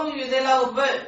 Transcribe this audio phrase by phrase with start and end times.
[0.00, 1.07] Oh, you're.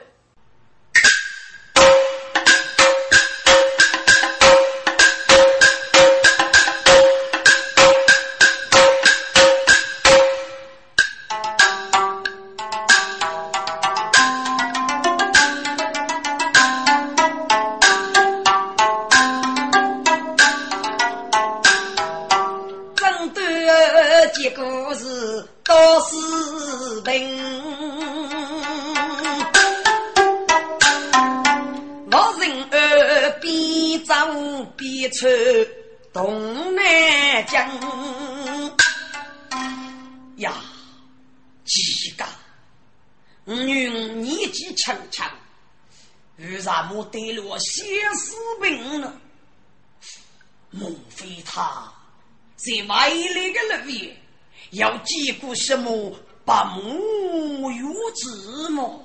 [54.71, 56.13] 要经过什么
[56.45, 57.85] 把母育
[58.15, 59.01] 子吗？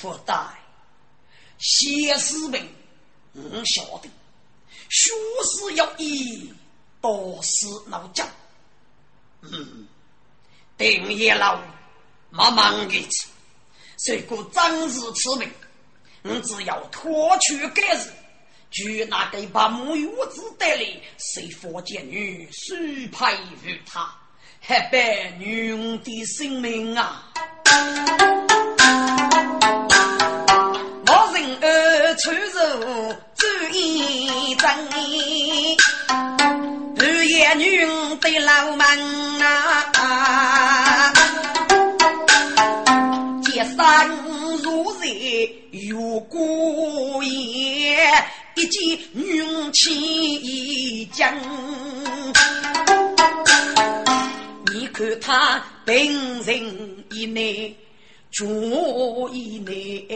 [0.00, 0.34] 不带
[1.58, 2.66] 血死病，
[3.34, 4.08] 我晓得。
[4.88, 5.10] 学
[5.44, 6.52] 士要以
[7.00, 8.26] 多事闹僵，
[9.42, 9.86] 嗯，
[10.76, 11.60] 定也老
[12.30, 13.28] 忙忙的去，
[13.98, 15.48] 虽过张日此命，
[16.22, 18.10] 我只要脱去该日，
[18.70, 20.82] 据那个把木鱼子带来，
[21.18, 23.32] 随佛见女，许配
[23.64, 24.08] 于他，
[24.60, 27.24] 还白女的性命啊！
[31.06, 33.12] 我人儿出入。
[33.34, 34.68] 注意真，
[36.94, 37.84] 半夜女
[38.20, 38.86] 的老门
[39.42, 41.12] 啊，
[43.42, 44.08] 接山
[44.62, 45.08] 如热
[45.72, 47.99] 有过夜，
[48.60, 51.34] 一见女气将。
[54.70, 55.96] 你看他本
[56.42, 57.74] 人一内。
[58.30, 60.06] 主意内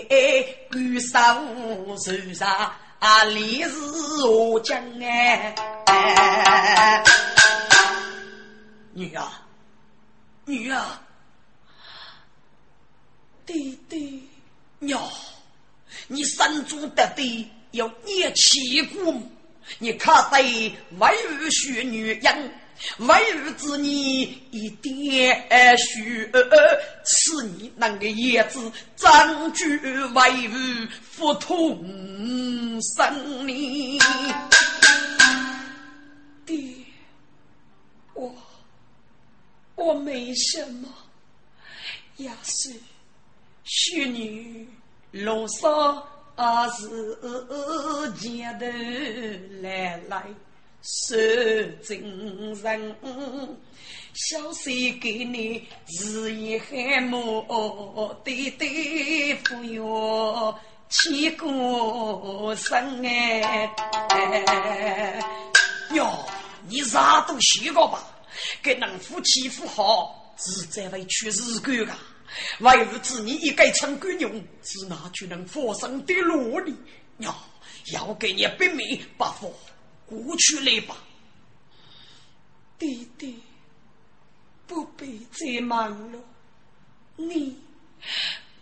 [0.70, 1.19] 举手
[1.97, 2.73] 受杀。
[3.01, 3.77] 啊，李是
[4.25, 5.52] 我将哎，
[8.92, 9.27] 女儿，
[10.47, 10.80] 女儿，
[13.45, 14.29] 弟弟，
[14.79, 15.02] 娘，
[16.07, 19.23] 你身中得对要念七股，
[19.79, 20.42] 你可得
[20.98, 22.55] 为儿学女人。
[22.98, 26.29] 为日之你一点虚，
[27.05, 34.01] 是你那个叶子长居为日不同生你。
[36.45, 36.58] 爹，
[38.14, 38.35] 我
[39.77, 40.89] 我没什么，
[42.17, 42.74] 也是
[43.62, 44.68] 虚女
[45.12, 46.02] 罗嗦
[46.36, 46.89] 啊是
[48.20, 48.67] 见头
[49.61, 50.24] 来来。
[50.86, 51.98] 是真
[52.62, 52.95] 人，
[54.12, 60.55] 小谁给你日夜喊莫对对付哟，
[60.90, 63.74] 起过身哎
[65.94, 66.06] 哟，
[66.68, 68.06] 你啥都写过吧？
[68.62, 71.96] 给能夫妻夫好，是在为去日干噶？
[72.61, 74.30] 为日子你一该成官用，
[74.62, 76.74] 是哪就能发生的落里？
[77.18, 77.34] 哟，
[77.92, 79.55] 要给你别名不服。
[80.06, 80.96] 过去来吧，
[82.78, 83.42] 弟弟，
[84.67, 86.18] 不必再忙了，
[87.17, 87.56] 你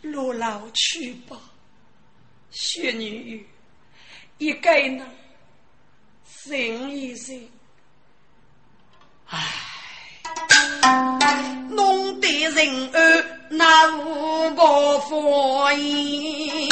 [0.02, 1.36] 落老去吧。
[2.50, 3.44] 雪女，
[4.38, 5.04] 一该呢，
[6.44, 7.48] 忍一忍。
[9.26, 9.40] 唉，
[11.70, 13.11] 弄得人儿
[13.54, 16.70] 那无个佛印，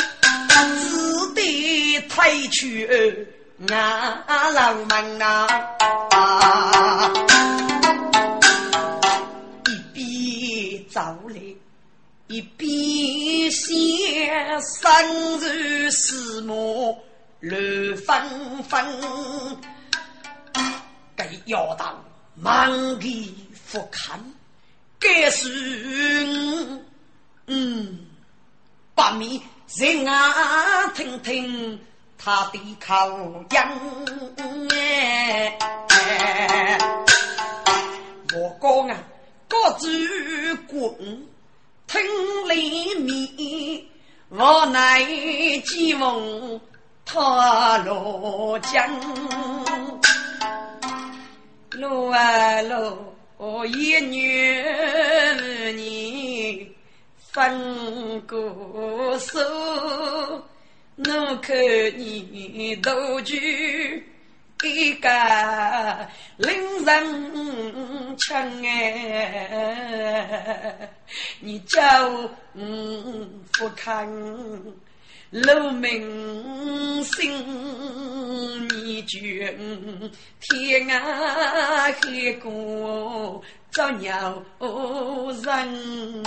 [0.48, 3.28] 只得退去。
[3.70, 4.24] 啊，
[4.54, 5.46] 老门啊，
[9.66, 11.36] 一边走来，
[12.28, 13.68] 一边想
[14.62, 16.98] 生如死母
[17.40, 17.60] 乱
[17.98, 18.82] 纷纷，
[21.14, 22.02] 该要到
[22.34, 24.18] 满地复看，
[25.00, 25.48] 该是
[27.46, 28.06] 嗯，
[28.94, 29.40] 把面
[29.74, 30.88] 人啊？
[30.94, 31.80] 听听。
[32.22, 33.58] 他的口音。
[35.88, 36.76] 哎，
[38.34, 38.92] 我讲啊，
[39.48, 39.88] 各主
[40.68, 40.78] 管
[41.86, 41.98] 听
[42.46, 43.82] 里面，
[44.28, 45.02] 我乃
[45.64, 46.60] 寄望
[47.06, 48.86] 他落江，
[51.70, 52.60] 落啊
[53.40, 54.52] 落，一女
[55.72, 56.70] 你
[57.32, 59.40] 分过手。
[60.96, 61.56] 我看
[61.98, 64.04] 你多句
[64.62, 65.08] 一个
[66.36, 66.52] 令
[66.84, 69.70] 人情哎，
[71.40, 71.80] 你叫
[72.52, 74.06] 嗯不看
[75.30, 79.56] 路明星，你觉
[80.40, 83.40] 天涯海角
[83.70, 84.42] 找鸟
[85.44, 86.24] 人。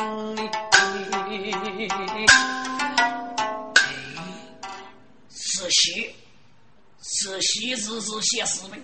[5.29, 6.09] 是喜，
[7.01, 8.81] 是喜，日日写诗文。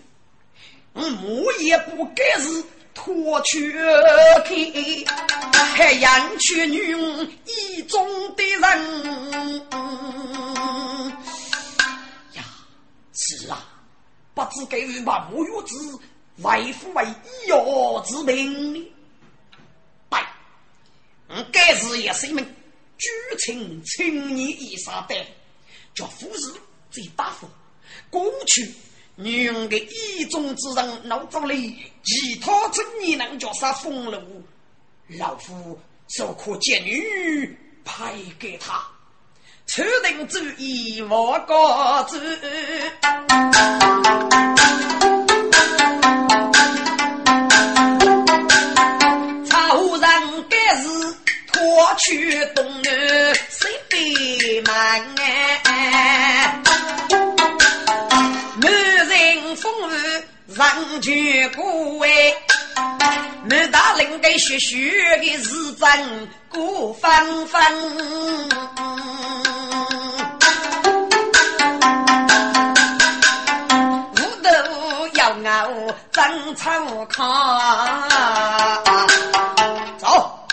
[1.23, 2.61] 我也不该是
[2.93, 3.71] 脱去
[4.43, 4.53] 开，
[5.53, 6.93] 还养去女
[7.45, 8.05] 意中
[8.35, 9.08] 的人。
[14.59, 15.99] 不知该与把木月子
[16.39, 18.85] 为夫为医药之命呢？
[20.09, 20.19] 对，
[21.29, 22.43] 我该是也是一名
[22.97, 23.07] 举
[23.37, 25.15] 情青年一杀的。
[25.93, 26.53] 叫夫人
[26.91, 27.47] 最大夫，
[28.09, 28.69] 过去
[29.15, 34.21] 女人的意中之人脑子里，其他真你能叫啥风流？
[35.17, 35.79] 老夫
[36.09, 38.85] 手可见女派给他，
[39.71, 42.19] 确定主意我告知。
[49.45, 50.89] 曹人该是
[51.51, 55.19] 脱去东南西北门。
[60.59, 61.63] 上去过
[62.05, 62.35] 哎，
[63.49, 67.59] 满大领给学学的是真过纷纷，
[74.13, 74.47] 屋头
[75.15, 75.67] 要熬
[76.11, 76.69] 争吵
[77.07, 77.17] 炕，
[79.97, 80.47] 走，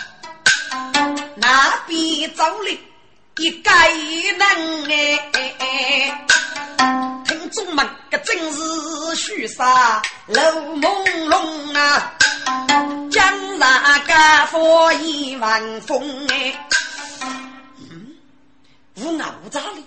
[1.35, 2.79] 那边走哩
[3.37, 4.41] 一个人
[5.59, 6.25] 哎。
[7.51, 10.41] 中门个真是虚杀楼
[10.77, 12.17] 朦胧啊，
[13.11, 16.67] 江上家佛一万峰哎，
[17.79, 18.15] 嗯，
[18.95, 19.83] 无熬咋哩？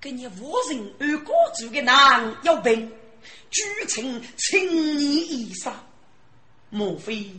[0.00, 2.90] 给你无人二哥住的男要病，
[3.50, 5.72] 举成青年衣裳，
[6.70, 7.30] 莫非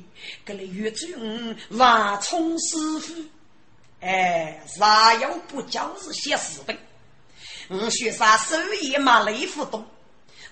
[0.45, 3.13] 给你岳军万冲师傅？
[4.01, 6.77] 哎，啥要不就是些死本？
[7.73, 9.85] 我学啥手艺马雷互动，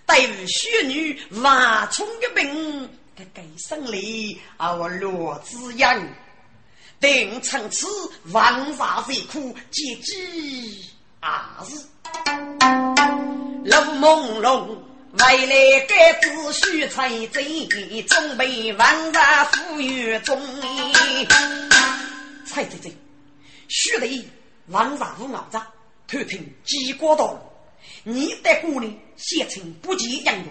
[0.06, 6.01] 对于雪女万冲的病，个给生里啊我罗子阳，
[7.01, 7.86] 定从此
[8.31, 10.81] 万杀谁苦，结局
[11.19, 11.75] 啊是
[13.65, 14.77] 楼朦胧，
[15.12, 17.44] 未来该子虚才真，
[18.07, 20.42] 准备万杀富裕中。
[22.45, 22.89] 蔡真真，
[23.68, 24.25] 虚的
[24.68, 25.60] 万杀无脑子。
[26.09, 27.39] 偷听机关道，
[28.03, 30.45] 你的姑娘写成不及杨勇，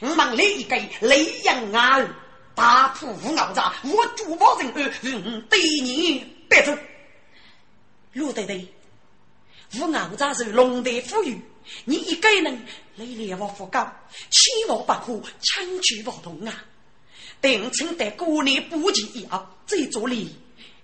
[0.00, 2.08] 我忙来一个雷阳儿，
[2.54, 6.74] 大破无脑子，我主保人儿，嗯，对你别走。
[8.14, 8.66] 陆队队，
[9.74, 11.38] 无脑子是龙的富裕，
[11.84, 12.66] 你一个人
[12.96, 13.86] 来猎我不高，
[14.30, 16.64] 千万不可轻举妄动啊！
[17.42, 20.34] 等趁得姑娘不及以后，再做礼，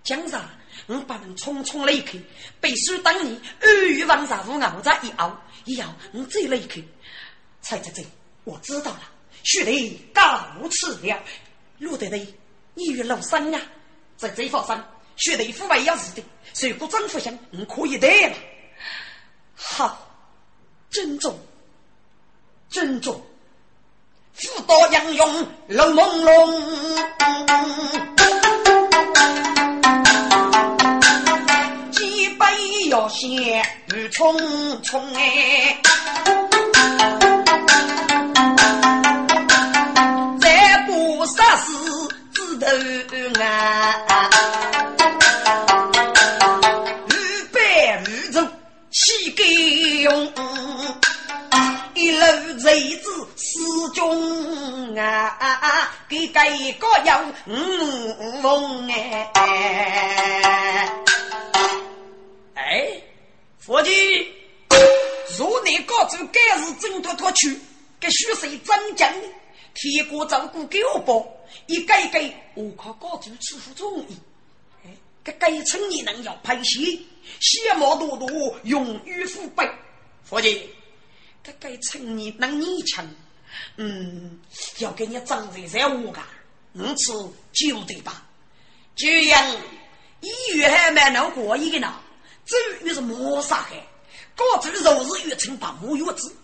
[0.05, 0.47] 江上。
[0.91, 2.19] 我把人匆匆离开，
[2.61, 6.83] 必须等你二月王上午熬在一熬，以后我再离开。
[7.61, 8.05] 蔡姐姐，
[8.43, 9.03] 我知道了，
[9.45, 11.17] 雪雷告辞了。
[11.79, 12.27] 陆队队，
[12.75, 13.61] 你与老三啊，
[14.17, 14.85] 在这方上，
[15.15, 16.25] 雪雷父为要死的，
[16.69, 18.37] 如果张福祥，我可以得了。
[19.55, 20.11] 好，
[20.91, 21.39] 珍重，
[22.69, 23.25] 珍重。
[24.33, 26.51] 富到杨勇，冷朦胧。
[33.11, 33.29] 要先
[33.93, 34.37] 雨匆
[34.83, 35.77] 匆哎，
[40.41, 42.67] 再不杀死枝头
[43.43, 43.51] 啊，
[47.09, 47.13] 日
[47.53, 47.61] 白
[48.07, 48.49] 日中
[48.93, 49.43] 气盖
[50.03, 50.33] 用，
[51.95, 52.25] 一路
[52.61, 53.59] 贼子死
[53.93, 56.41] 中啊，给个
[56.79, 60.70] 个要五凤哎。
[62.71, 63.03] 哎，
[63.67, 63.91] 伙计，
[65.37, 67.59] 若你告诉该是真脱脱去，
[67.99, 69.27] 给虚岁真讲的，
[69.75, 71.29] 天国照顾给我包，
[71.67, 74.17] 一个一个，我靠告诉师傅中意。
[74.85, 74.91] 哎，
[75.25, 77.09] 这该称你能要拍戏，
[77.41, 79.69] 邪毛多多，永于腐败。
[80.29, 80.71] 伙计，
[81.43, 83.05] 这该称你能你强，
[83.79, 84.39] 嗯，
[84.79, 86.25] 要给你长在在我干，
[86.75, 87.13] 五次
[87.53, 88.25] 就对吧？
[88.95, 89.57] 这样
[90.21, 92.01] 一月还没能过一个呢。
[92.51, 93.81] 至于是磨砂海，
[94.35, 96.35] 高州若是越城把木月子，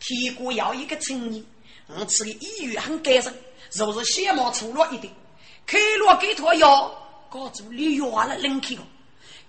[0.00, 1.44] 天国要一个青年，
[1.86, 5.14] 我吃的医院很感人，若是血毛粗了一点，
[5.64, 6.92] 开罗给托药，
[7.30, 8.82] 搞出你药了冷气了。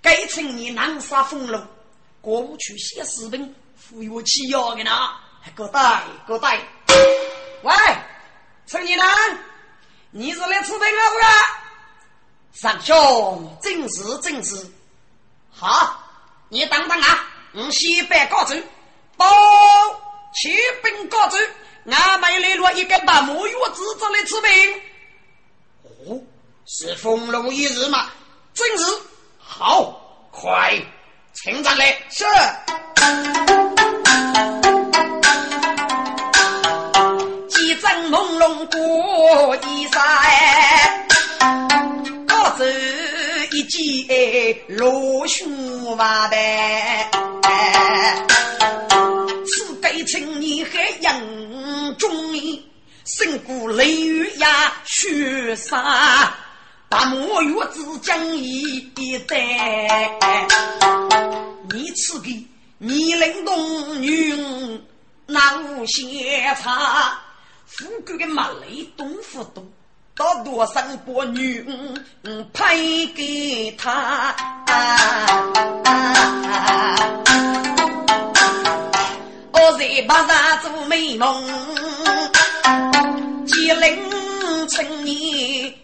[0.04, 1.66] 该趁你南沙风龙，
[2.22, 4.92] 过不去写视频，服药起药的呢？
[5.56, 6.60] 够带够带。
[7.64, 7.74] 喂，
[8.68, 9.04] 陈你呢？
[10.12, 11.02] 你是来吃饭啊？
[12.52, 14.70] 不上兄，正是正是。
[15.50, 16.03] 好，
[16.54, 18.54] 你等等啊，我先办高走，
[19.18, 19.26] 到
[20.36, 20.52] 启
[20.84, 21.38] 禀高走。
[21.90, 24.52] 俺们来了一个大木月子这来吃兵。
[26.06, 26.22] 哦，
[26.68, 28.08] 是风龙一日吗？
[28.54, 28.86] 正是。
[29.40, 30.80] 好，快，
[31.34, 31.88] 请上来。
[32.12, 32.24] 是。
[37.50, 40.04] 几阵朦胧过一山，
[42.28, 42.64] 高走
[43.54, 47.12] 一件罗胸袜带。
[49.46, 52.60] 此该青年还英中年，
[53.06, 56.34] 胜过雷雨呀雪山。
[56.90, 58.92] 大漠月子将一
[59.28, 60.18] 代，
[61.72, 62.44] 你赐给
[62.80, 64.82] 你灵动女，
[65.28, 67.22] 那无闲差，
[67.68, 69.72] 富贵的马雷东不东，
[70.16, 71.66] 到多少个女
[72.54, 74.36] 配给他？
[79.52, 81.44] 我在巴上做美梦，
[83.48, 84.14] 吉林。
[84.70, 85.14] 春年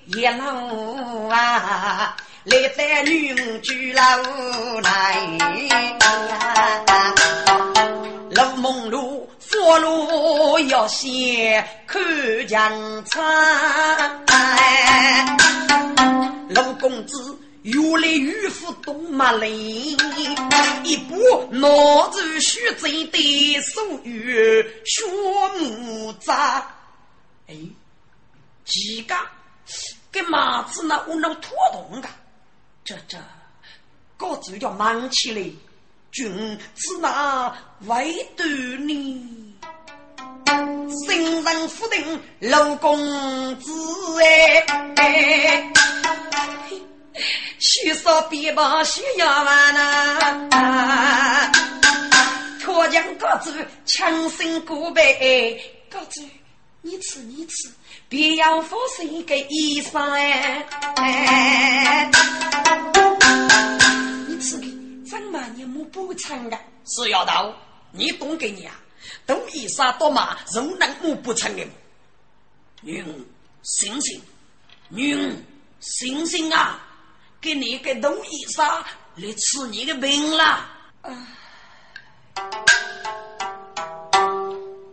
[0.06, 4.02] 一路啊，来在女居楼
[4.82, 5.20] 来，
[8.32, 8.89] 路梦
[9.78, 12.02] 路佛路要先看
[12.48, 14.26] 江山。
[16.50, 19.98] 龙公子越来越富东马林，
[20.84, 21.16] 一步
[21.52, 21.68] 拿
[22.10, 25.06] 着徐贼的手语学
[25.60, 26.66] 木扎，
[27.48, 27.56] 哎。
[28.66, 29.16] 几个
[30.12, 32.10] 给马子那我能拖动的，
[32.84, 33.18] 这这，
[34.16, 35.42] 个子叫忙起来，
[36.12, 37.52] 君子那
[37.88, 39.49] 为斗你，
[41.06, 42.98] 新人府定老公
[43.60, 43.72] 子
[44.22, 45.72] 哎，
[47.60, 51.52] 许少别把需要完呐，
[52.62, 53.54] 脱将个子
[53.86, 56.22] 强身骨背，个子
[56.82, 57.70] 你吃你吃。
[58.08, 60.00] 别要服侍个衣裳
[60.96, 62.10] 哎！
[64.28, 64.66] 你吃的
[65.08, 66.58] 怎么你没补偿的？
[66.88, 67.54] 是要到
[67.92, 68.74] 你懂给你啊？
[69.30, 71.64] 都衣裳多嘛，仍能没补偿的？
[72.82, 73.06] 女
[73.62, 74.20] 醒醒，
[74.88, 75.36] 女
[75.80, 76.84] 醒醒啊！
[77.40, 78.84] 给你个东衣裳
[79.18, 80.68] 来吃你的病了。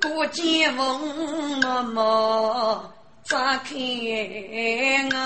[0.03, 2.93] 过节问妈妈。
[3.29, 3.75] 扎开
[5.13, 5.17] 啊！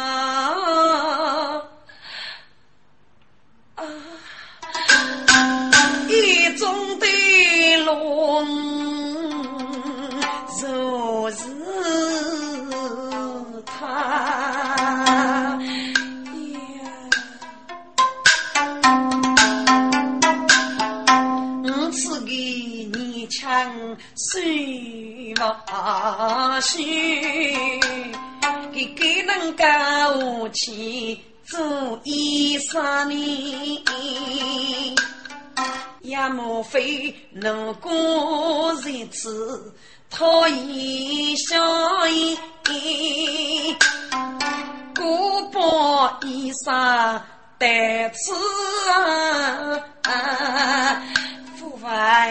[23.97, 23.97] 枪
[24.33, 27.81] 水马须。
[28.73, 33.85] 给给能够去做医生呢？
[36.03, 39.75] 也莫非能过日子
[40.09, 42.39] 讨一相依？
[44.97, 47.21] 过把衣裳
[47.59, 48.33] 带刺
[50.05, 51.03] 啊！
[51.59, 52.31] 父外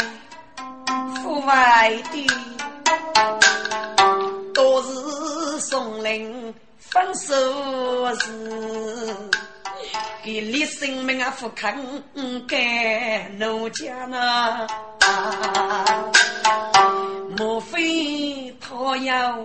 [1.39, 2.27] 外的
[4.53, 4.89] 都是。
[5.59, 7.36] 送灵分手
[8.15, 9.15] 时，
[10.24, 12.01] 给你生命啊不肯
[12.48, 14.65] 给奴家呢？
[17.38, 19.38] 莫非他要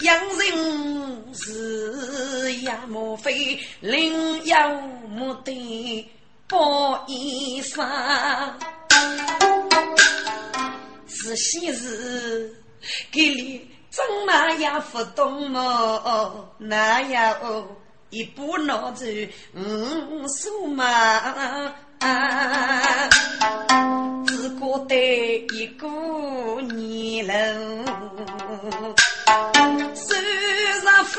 [0.00, 2.78] 养人是呀？
[2.88, 4.56] 莫非另有
[5.08, 6.08] 目的
[6.48, 7.84] 包衣裳？
[11.22, 12.54] 是昔日
[13.10, 13.70] 给你。
[13.90, 16.52] 怎那样不懂么？
[16.58, 17.66] 那样哦，
[18.10, 21.72] 一部脑子五数嘛，
[24.26, 24.94] 只觉得
[25.54, 25.88] 一个
[26.74, 27.84] 泥人
[29.94, 30.14] 手
[30.84, 31.16] 上飞，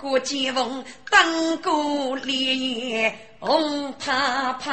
[0.00, 4.72] 过剑锋登过烈焰红啪啪。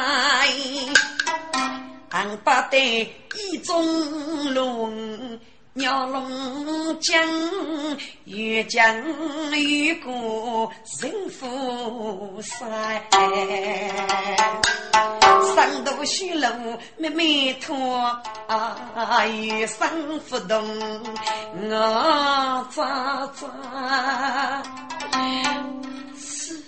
[2.16, 5.38] 俺不得一中龙。
[5.74, 7.14] 鸟龙江，
[8.24, 8.80] 越江
[9.50, 13.02] 越过人夫山，
[15.54, 16.48] 山路虚路
[16.96, 18.18] 密密拖，
[18.48, 20.66] 有生不动，
[21.68, 24.62] 我咋咋？
[26.16, 26.58] 是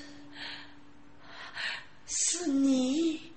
[2.07, 3.28] 是你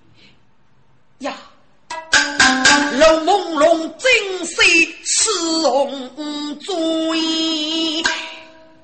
[2.98, 4.62] 楼朦胧，金色
[5.04, 5.30] 赤
[5.68, 6.68] 红砖。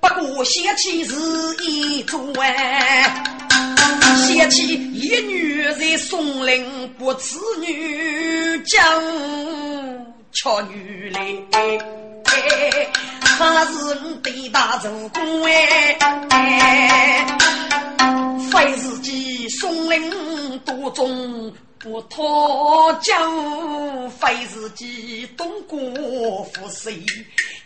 [0.01, 1.15] 不过嫌弃是
[1.65, 2.17] 一砖，
[4.27, 8.81] 嫌弃一女在松林不知女将
[10.33, 11.37] 俏女来。
[13.21, 17.27] 他是对大主公哎，
[18.51, 21.53] 非自己松林多种。
[21.81, 25.79] 不讨江，非自己东过
[26.53, 26.93] 富谁？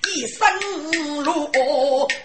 [0.07, 1.51] 一生路，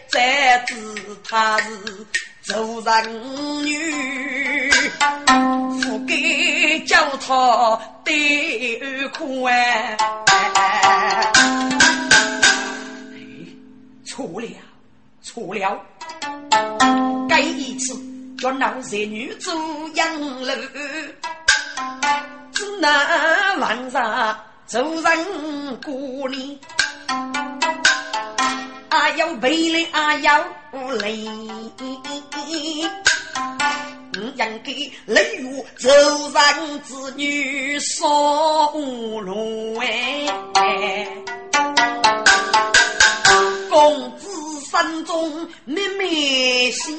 [0.09, 0.75] 再知
[1.23, 2.05] 他是
[2.41, 4.69] 做人女，
[5.81, 9.97] 不该叫他对苦哎！
[14.05, 14.47] 错了，
[15.21, 15.81] 错了，
[17.29, 17.97] 该一次
[18.37, 19.53] 叫老色女做
[19.95, 20.51] 养路。
[22.53, 26.57] 只那晚上做人过年，
[28.89, 30.43] 啊要背嘞啊要
[31.01, 31.11] 累，
[34.35, 38.07] 应给雷雨做人子女少
[38.71, 41.07] 路哎，
[43.69, 44.27] 公子
[44.71, 46.97] 山中妹妹先。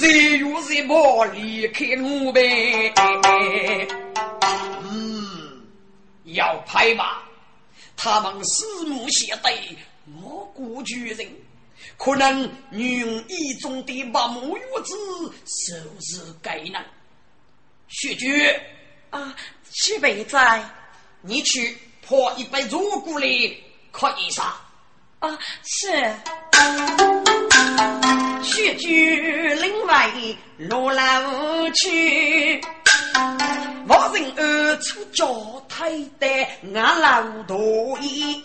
[0.00, 2.90] 日月日莫离开我呗。
[4.82, 5.62] 嗯，
[6.24, 7.22] 要拍吧？
[7.96, 9.76] 他们四目相对，
[10.22, 11.28] 我孤举人，
[11.98, 14.94] 可能女一中的八木月子，
[15.44, 16.82] 受是该难。
[17.88, 18.50] 雪菊
[19.10, 19.36] 啊，
[19.70, 20.64] 七辈在，
[21.20, 23.26] 你去破一杯热锅来，
[23.92, 24.54] 可以杀。
[25.18, 25.90] 啊，是。
[28.42, 30.10] 雪居另外
[30.56, 31.00] 落楼
[31.74, 32.60] 去，
[33.86, 35.26] 我人二处脚
[35.68, 36.26] 太的
[36.74, 38.42] 俺老多衣，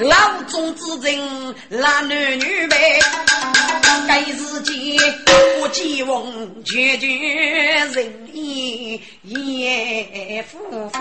[0.00, 3.00] 老中之人男女呗，
[4.08, 4.74] 该日间
[5.60, 10.58] 我见翁绝绝人意也夫
[10.90, 10.98] 妇。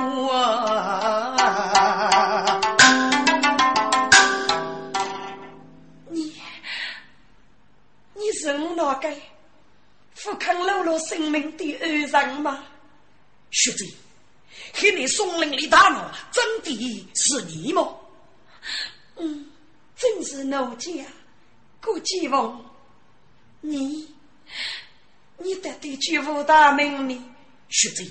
[8.33, 9.13] 是我那个
[10.13, 12.63] 富康露露生命的恩人吗？
[13.51, 13.85] 学姐，
[14.73, 17.95] 和你松林里打闹，真的是你吗？
[19.17, 19.51] 嗯，
[19.97, 20.91] 正是奴家。
[21.81, 22.63] 顾继翁，
[23.61, 24.07] 你，
[25.37, 27.25] 你得对举武大名呢？
[27.69, 28.07] 学姐，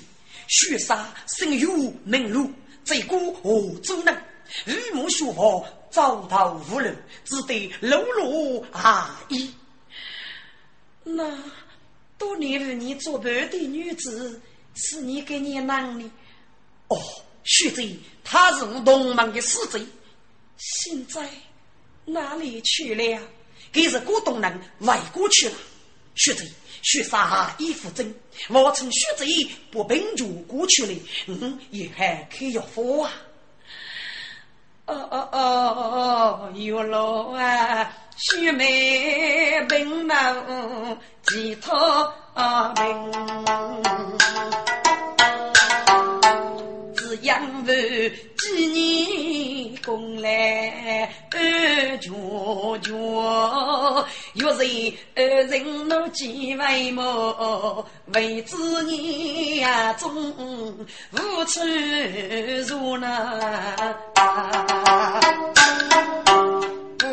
[0.47, 1.71] 雪杀生有
[2.03, 2.51] 名禄，
[2.83, 4.13] 这个何足能？
[4.65, 6.89] 玉木学佛，早到无路，
[7.23, 9.53] 只得露露阿姨。
[11.03, 11.37] 那
[12.17, 14.39] 多年与你作伴的女子，
[14.75, 16.05] 是你给你男的？
[16.87, 16.97] 哦，
[17.43, 19.83] 学贼，她是我同门的死贼，
[20.57, 21.27] 现在
[22.05, 23.21] 哪里去了？
[23.71, 25.55] 给是过东人外国去了。
[26.13, 26.45] 学贼，
[26.81, 28.13] 学杀衣服真，
[28.49, 29.25] 我趁学贼
[29.71, 30.93] 不病就过去了。
[31.27, 33.13] 嗯，也还可以活啊。
[34.87, 35.39] 哦哦哦
[36.51, 37.97] 哦，有了啊！
[38.23, 40.13] 须眉并眉，
[41.23, 42.13] 几套
[42.75, 43.11] 名，
[46.95, 47.73] 只养活
[48.37, 52.11] 几年功来二绝
[52.83, 52.91] 绝，
[54.35, 57.87] 若是二人怒几为么？
[58.13, 60.13] 为子年中
[61.11, 61.59] 无处
[62.67, 63.97] 入难。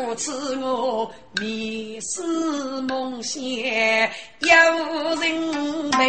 [0.09, 4.49] 不知我迷思梦想有
[5.21, 5.31] 人
[5.99, 6.01] 明，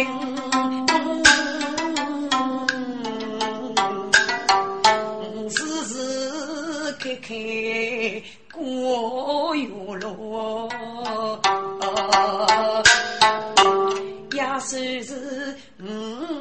[5.51, 5.93] 时时
[6.93, 7.27] 刻刻
[8.51, 9.67] 过月
[9.99, 10.67] 落，
[14.33, 15.83] 也算是五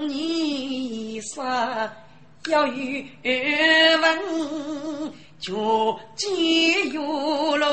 [0.07, 1.45] 年以上
[2.49, 2.73] 要有
[4.01, 4.03] 问。
[5.41, 6.27] 就只
[6.93, 7.67] 有了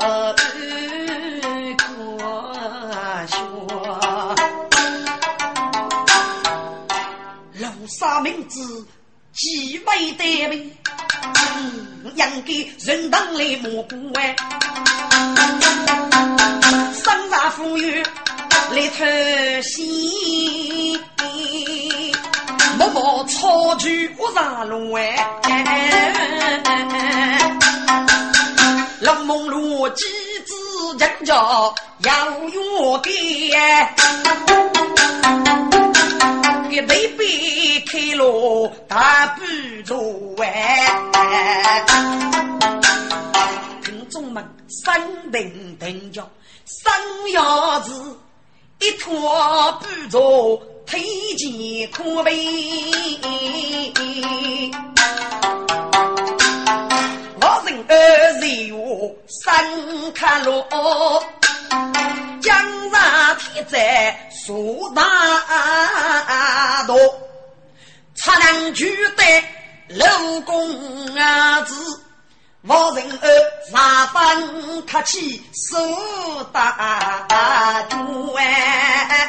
[0.00, 0.34] 儿
[3.28, 3.36] 学
[7.60, 8.84] 楼上名字
[9.32, 10.76] 极为得名
[12.16, 14.34] 扬给人当来蘑菇哎
[17.04, 18.02] 山富裕
[18.72, 19.04] 来偷
[19.62, 20.98] 袭
[22.82, 25.14] 默默操举我上路哎，
[29.00, 30.04] 龙梦路几
[30.44, 30.52] 子
[30.98, 31.72] 人家要
[32.48, 33.08] 约的。
[36.70, 39.38] 一杯杯开了大半
[39.84, 39.96] 桌
[40.42, 41.84] 哎，
[43.84, 44.44] 听众们
[44.84, 46.28] 三定定着
[46.64, 46.92] 三
[47.32, 48.18] 鸭子
[48.80, 51.00] 一拖半桌推
[51.36, 52.30] 荐可悲，
[57.40, 57.94] 我人二
[58.40, 60.66] 十五三卡罗。
[62.42, 62.54] 江
[62.90, 65.02] 上天在树大
[66.84, 66.94] 道，
[68.14, 69.44] 才能取得
[69.88, 70.68] 楼公
[71.64, 72.01] 子。
[72.64, 73.28] 王人儿
[73.72, 79.28] 上班客气，手大多哎。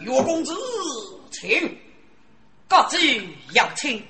[0.00, 0.52] 岳公子，
[1.30, 1.78] 请，
[2.66, 2.98] 各自
[3.52, 4.04] 要请。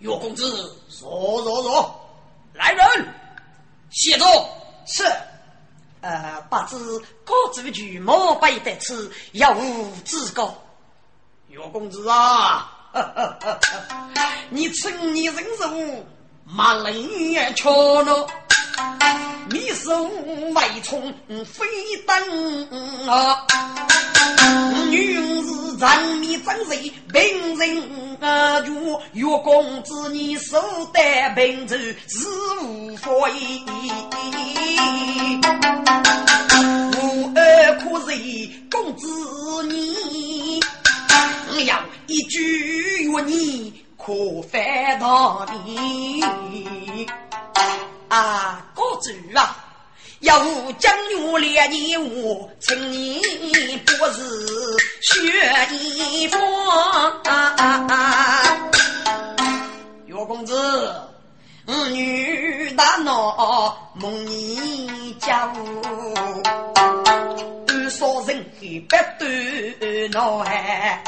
[0.00, 2.10] 岳公子，坐坐坐，
[2.52, 3.14] 来人，
[3.90, 4.28] 谢座。
[4.86, 5.04] 是。
[6.02, 6.76] 呃，不知
[7.24, 10.54] 高祖巨毛不得此，有无知觉？
[11.48, 12.70] 岳公子啊，
[14.50, 15.66] 你趁你人手
[16.54, 18.26] 马人瞧了，
[19.48, 20.04] 你手
[20.52, 21.10] 外冲
[21.46, 21.64] 飞
[22.06, 23.46] 灯啊！
[24.90, 28.60] 女是人面真人，平人啊！
[28.60, 30.62] 如岳公子，你手
[30.92, 32.28] 戴平洲是
[32.62, 33.64] 无法依。
[36.92, 38.18] 无二可是
[38.70, 39.08] 公子
[39.70, 40.60] 你，
[41.64, 44.12] 要一句约你可
[44.50, 46.20] 翻到你
[48.08, 48.66] 啊！
[48.74, 49.56] 公子啊！
[50.20, 50.40] 要
[50.72, 53.20] 将女烈你我，请你
[53.86, 55.20] 不是学
[55.70, 56.40] 一方。
[60.06, 60.92] 岳公子，
[61.66, 66.14] 女大闹梦你家务，
[67.66, 71.02] 多少人黑白断脑海，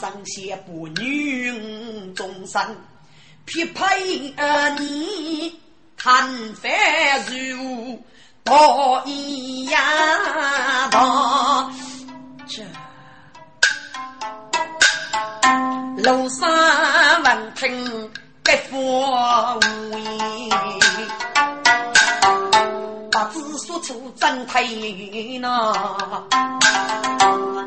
[0.00, 2.60] 上些不女终身
[3.44, 4.34] 匹配
[4.78, 5.60] 你。
[6.02, 6.72] 看凡
[7.26, 8.02] 如
[8.42, 9.78] 道一样
[10.90, 11.70] 道，
[12.46, 12.62] 这
[16.02, 16.48] 楼上
[17.22, 18.10] 闻听
[18.42, 20.08] 百夫无言，
[23.10, 24.64] 不知所处怎太
[25.38, 25.62] 难。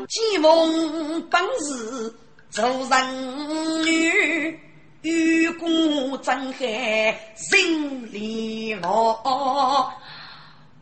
[0.08, 2.12] 既梦本是
[2.54, 4.60] 做人女。
[5.02, 9.92] 玉骨真海心里望，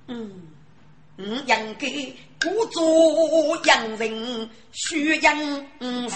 [0.07, 0.31] 嗯，
[1.17, 1.89] 嗯，应该
[2.41, 6.09] 故作洋人虚应是，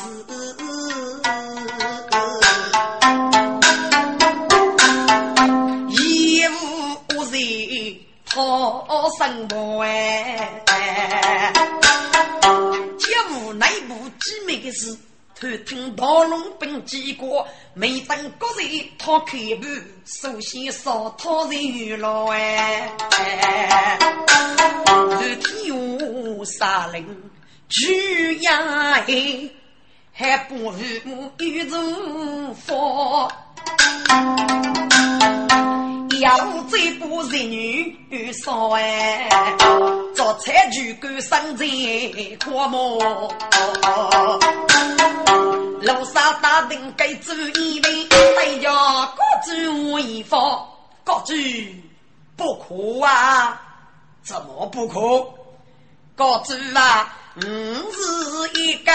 [5.91, 7.37] 一无人
[8.27, 11.53] 讨生活哎，
[12.43, 14.97] 家务内部几美的事。
[15.39, 22.91] 偷听大龙兵经过，每当国人掏开盘，首先烧讨人鱼了哎。
[24.87, 27.05] 昨天下杀人
[27.69, 29.55] 举呀嘿，
[30.11, 33.31] 还不如玉如佛。
[36.21, 36.37] 要
[36.71, 39.29] 这部日女少哎，
[40.15, 41.67] 做菜就干生在
[42.45, 43.33] 阔么？
[45.83, 50.67] 路上打灯该注意嘞，哎呀，各注一方，
[51.05, 51.35] 各注
[52.37, 53.61] 不可啊！
[54.23, 54.99] 怎么不可？
[56.17, 58.93] 各注啊，五是一个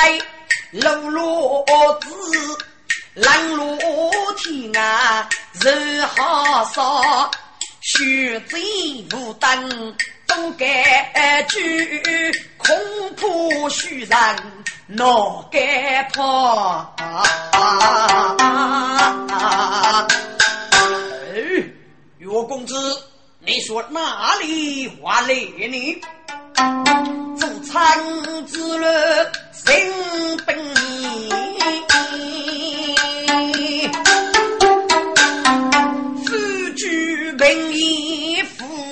[0.72, 1.64] 路路
[2.02, 2.66] 子。
[3.14, 3.78] 冷如
[4.38, 5.28] 天啊，
[5.60, 7.30] 人好少，
[7.82, 9.94] 虚贼无灯
[10.28, 12.74] 都该居，恐
[13.18, 14.18] 怕虚人
[14.88, 15.06] 哪
[15.52, 16.96] 敢跑？
[21.34, 21.34] 哎，
[22.18, 22.74] 岳公子，
[23.40, 25.34] 你说哪里话来
[25.68, 26.02] 呢？
[27.38, 29.68] 做苍子了，心
[30.46, 30.56] 本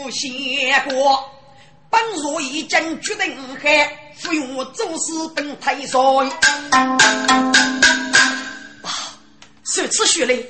[0.10, 1.30] 意负先过，
[1.90, 6.00] 本若已经决定海不用我做事等太帅。
[6.72, 6.98] 啊，
[9.64, 10.46] 如此血泪，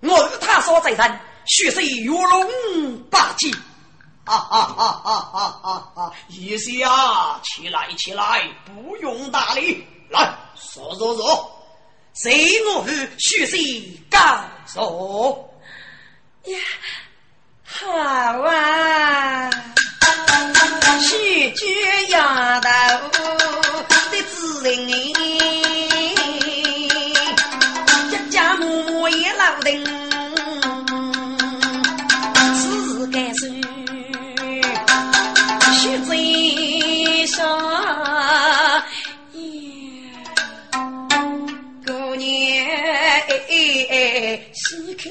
[0.00, 3.54] 我与他所在人，血色如龙霸气。
[4.24, 6.12] 啊啊啊啊啊啊啊！
[6.28, 11.50] 一下起来起来，不用大礼，来说说说，
[12.12, 13.56] 谁我与血色
[14.10, 14.18] 高
[14.66, 15.50] 手？
[16.44, 16.58] 呀，
[17.70, 17.86] 好
[18.48, 19.50] 啊！
[21.00, 22.68] 喜鹊丫头
[24.10, 24.68] 的知人，
[28.10, 29.84] 家家母母也老定，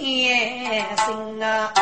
[0.07, 0.29] 喜
[0.63, 1.73] 开心啊！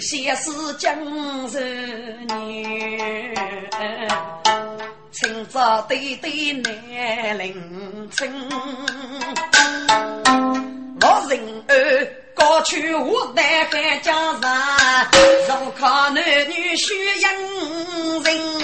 [0.00, 0.96] 先是江
[1.48, 3.32] 人女，
[5.12, 8.28] 清早对对难凌晨。
[11.00, 11.72] 我人儿
[12.34, 14.50] 高去我代海江上，
[15.48, 16.20] 如靠男
[16.50, 17.32] 女需养
[18.24, 18.61] 人。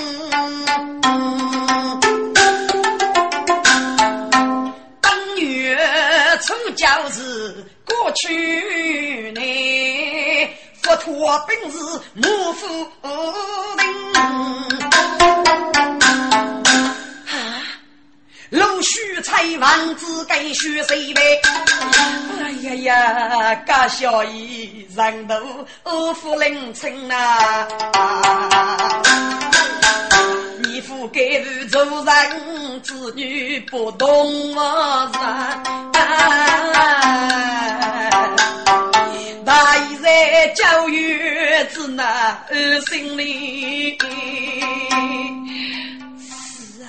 [6.78, 9.40] 初教日过去呢。
[10.80, 11.78] 不托本事
[12.14, 12.66] 莫夫
[13.76, 13.82] 人
[17.26, 17.34] 啊！
[18.50, 21.20] 陆续才王子该学谁呗？
[22.40, 27.66] 哎呀呀，家小姨人都夫人称呐！
[30.78, 35.20] 你父该是做人子女不懂我人。
[39.44, 41.18] 大一在教育
[41.72, 42.46] 子那
[42.88, 43.98] 心里，
[46.20, 46.86] 是啊，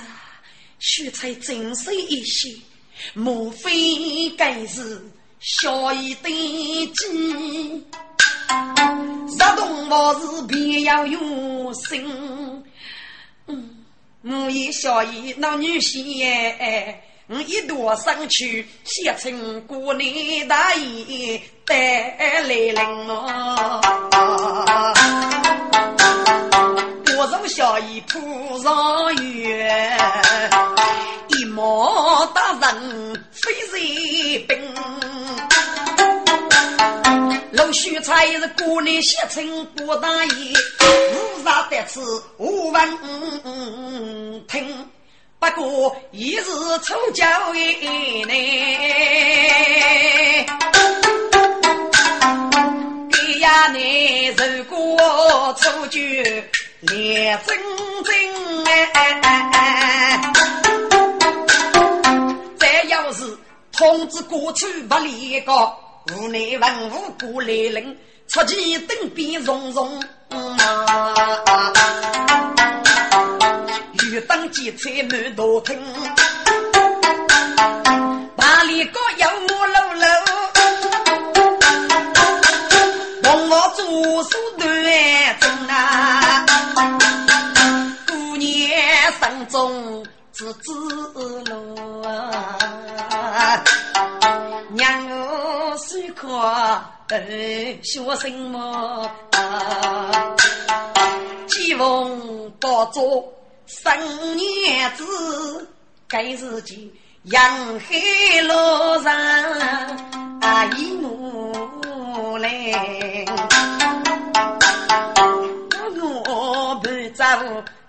[0.78, 2.48] 学才精神一些，
[3.12, 5.02] 莫非该是
[5.40, 6.28] 小一的
[6.94, 7.84] 鸡？
[9.36, 9.92] 杀动物
[10.36, 12.64] 是必要用心，
[13.46, 13.79] 嗯，
[14.22, 16.24] 我也小姨那女婿
[16.58, 17.02] 哎。
[17.32, 23.80] 我一度上去，写成姑娘大衣带来人哦。
[27.16, 29.96] 我从小衣铺上月，
[31.28, 34.58] 一毛大人非人兵。
[37.52, 40.52] 陆续才是姑娘写成过大衣，
[41.80, 42.00] 无啥得吃
[42.38, 42.80] 无问
[44.46, 44.88] 听。
[45.38, 46.42] 不过一日
[46.82, 48.32] 出教一呢，
[53.10, 54.76] 哎呀，你如果
[55.58, 55.98] 出教
[56.82, 57.58] 练真
[58.04, 60.32] 真哎哎哎哎，
[62.58, 63.24] 再要是
[63.72, 65.52] 通知过去不离个，
[66.18, 67.96] 屋内文武过来人，
[68.30, 70.00] 出去等边融融。
[74.04, 75.76] 欲当劫财满大厅，
[78.36, 80.06] 哪里个有木楼楼？
[83.20, 84.64] 同我做书断
[85.40, 86.46] 正啊！
[88.06, 90.72] 过年生中子子
[91.46, 91.52] 路
[92.02, 92.08] 啊！
[94.70, 94.86] 娘
[95.90, 97.18] 我虽可
[97.82, 99.10] 学什么？
[101.48, 103.24] 吉翁宝座。
[103.66, 103.92] 生
[104.36, 105.04] 年子，
[106.08, 106.92] 该自己
[107.24, 107.42] 养
[107.80, 109.12] 海路上
[110.76, 112.72] 一努力，
[116.28, 117.24] 我不走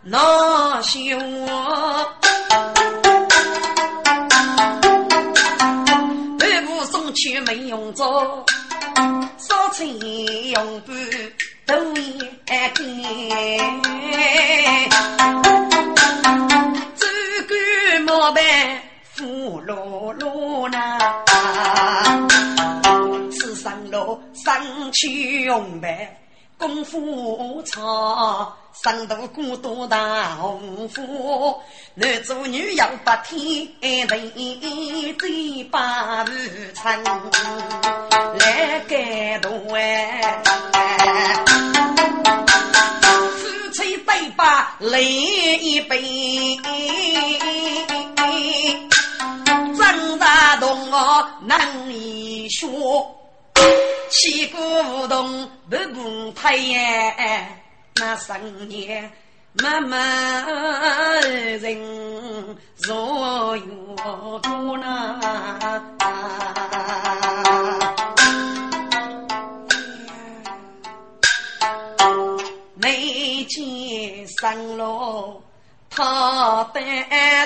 [0.01, 0.99] 那修，
[7.21, 8.03] 去没用着，
[9.37, 9.87] 烧成
[10.49, 10.91] 用不。
[11.63, 12.79] 都一天，
[16.95, 17.05] 走
[17.47, 17.55] 过
[18.05, 18.43] 毛板
[19.13, 20.99] 富碌碌呐，
[23.31, 26.19] 此生路上去用呗。
[26.57, 31.61] 功夫长，上度过多大红夫？
[31.93, 34.33] 男做女要不听人
[35.17, 36.33] 嘴巴如
[36.73, 37.03] 春
[38.39, 40.41] 来感动哎！
[43.37, 45.03] 夫妻对把泪
[45.57, 46.57] 一杯，
[49.77, 51.59] 张大同我难
[51.91, 53.17] 以说。
[54.09, 56.81] 七股梧桐不不太阳
[58.01, 59.11] 那三年
[59.61, 59.95] 妈妈
[61.61, 61.77] 人
[62.77, 65.19] 若有多难。
[72.73, 75.39] 没见上路
[75.91, 76.83] 他单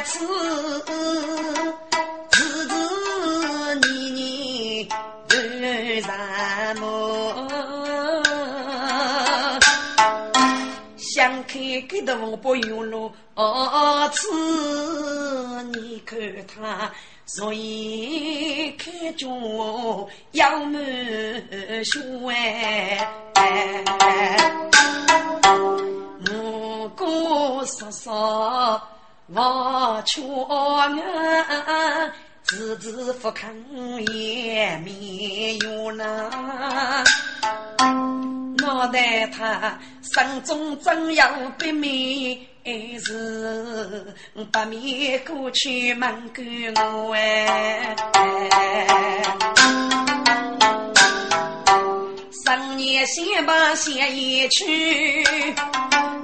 [0.06, 0.26] 子，
[11.47, 16.91] 开给的不用路，哦，此你看他。
[17.27, 20.79] 所以看中要满
[21.84, 21.99] 血，
[26.29, 28.12] 五哥叔叔
[29.34, 30.88] 我劝我，
[32.47, 33.53] 子子不肯
[34.13, 37.03] 也没用呐。
[38.58, 41.23] 脑袋他心中真有
[41.58, 42.47] 不美。
[42.67, 44.03] 还是
[44.34, 46.43] 不免过去问过
[47.10, 47.95] 我哎，
[52.43, 54.65] 三年先把先一去，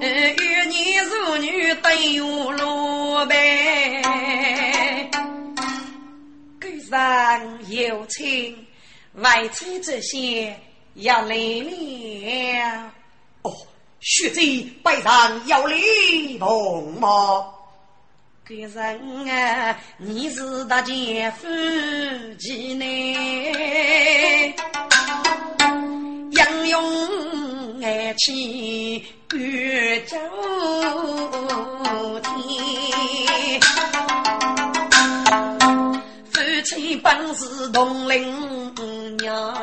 [0.01, 4.80] 与你如女对有路呗。
[6.91, 8.67] 狗上有情，
[9.13, 10.59] 外出这些
[10.95, 12.91] 要来了
[13.43, 13.51] 哦。
[14.01, 17.45] 血贼背上要礼同吗？
[18.43, 21.47] 个人啊，你是大姐夫
[22.37, 22.83] 妻呢？
[26.31, 30.17] 英勇爱妻越走
[32.19, 32.80] 天，
[36.71, 38.33] 妻本是同林
[39.17, 39.53] 娘。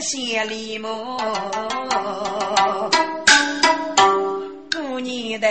[0.00, 1.18] 千里梦，
[4.72, 5.48] 过年的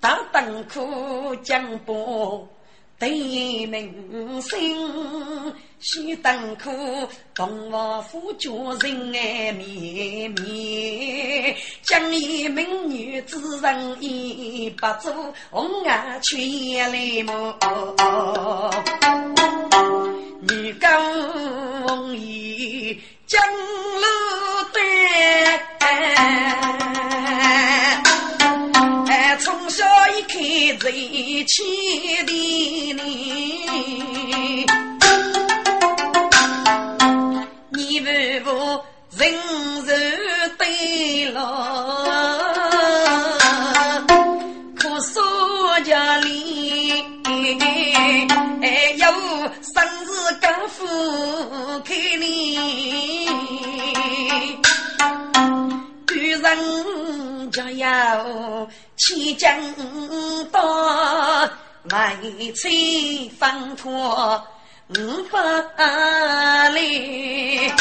[0.00, 2.46] 打灯苦江波，
[2.98, 6.70] 对明星须灯苦，
[7.34, 15.12] 同我夫家人爱绵绵，江一名女子人一不足，
[15.50, 17.32] 红颜却眼泪目，
[20.40, 22.98] 女工一。
[23.26, 24.06] 江路
[25.80, 27.15] 哎，
[30.16, 31.66] 从小一看最亲
[32.24, 32.32] 的
[32.94, 34.66] 你，
[37.70, 38.08] 你不
[38.44, 38.50] 不
[39.18, 39.30] 人
[39.84, 39.92] 人
[40.56, 41.38] 对了，
[44.74, 45.22] 可说
[45.84, 47.04] 家里
[48.62, 49.04] 哎有
[49.60, 50.08] 生日
[50.40, 50.86] 刚付
[51.84, 52.55] 给你。
[56.40, 59.58] 人家要起江
[60.50, 60.60] 到，
[62.22, 64.42] 为妻放托
[64.88, 65.22] 五
[65.76, 67.72] 百里。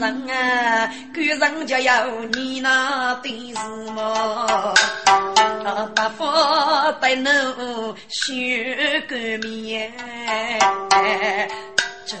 [0.00, 3.60] 人啊，人家要你那的什
[3.92, 4.74] 么？
[5.94, 9.92] 大方带侬学个面，
[12.06, 12.16] 这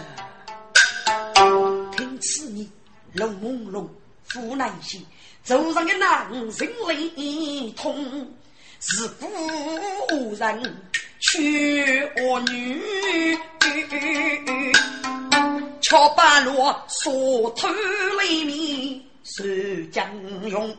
[1.96, 2.68] 听此你
[3.14, 3.88] 龙朦胧，
[4.34, 5.04] 湖南心。
[5.42, 6.50] 走上的男人
[6.86, 8.30] 泪痛，
[8.80, 10.76] 是故人
[11.20, 12.80] 娶我女，
[15.80, 17.68] 巧把罗锁头
[18.22, 19.44] 里面受
[19.90, 20.06] 将
[20.48, 20.76] 用，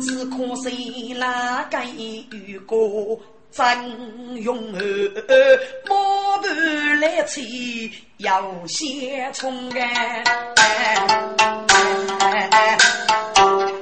[0.00, 3.20] 只可惜那个遇过。
[3.52, 3.66] 真
[4.36, 4.80] 勇儿，
[5.88, 6.46] 莫不
[7.00, 7.90] 来催
[8.20, 10.22] 要先冲哎！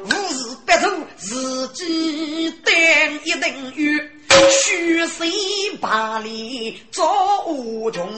[0.05, 2.73] 无事别走，自己担
[3.25, 4.01] 一等雨，
[4.49, 5.29] 虚岁
[5.81, 8.09] 百里做无穷。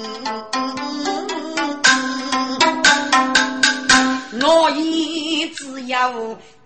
[4.42, 6.12] 我也只要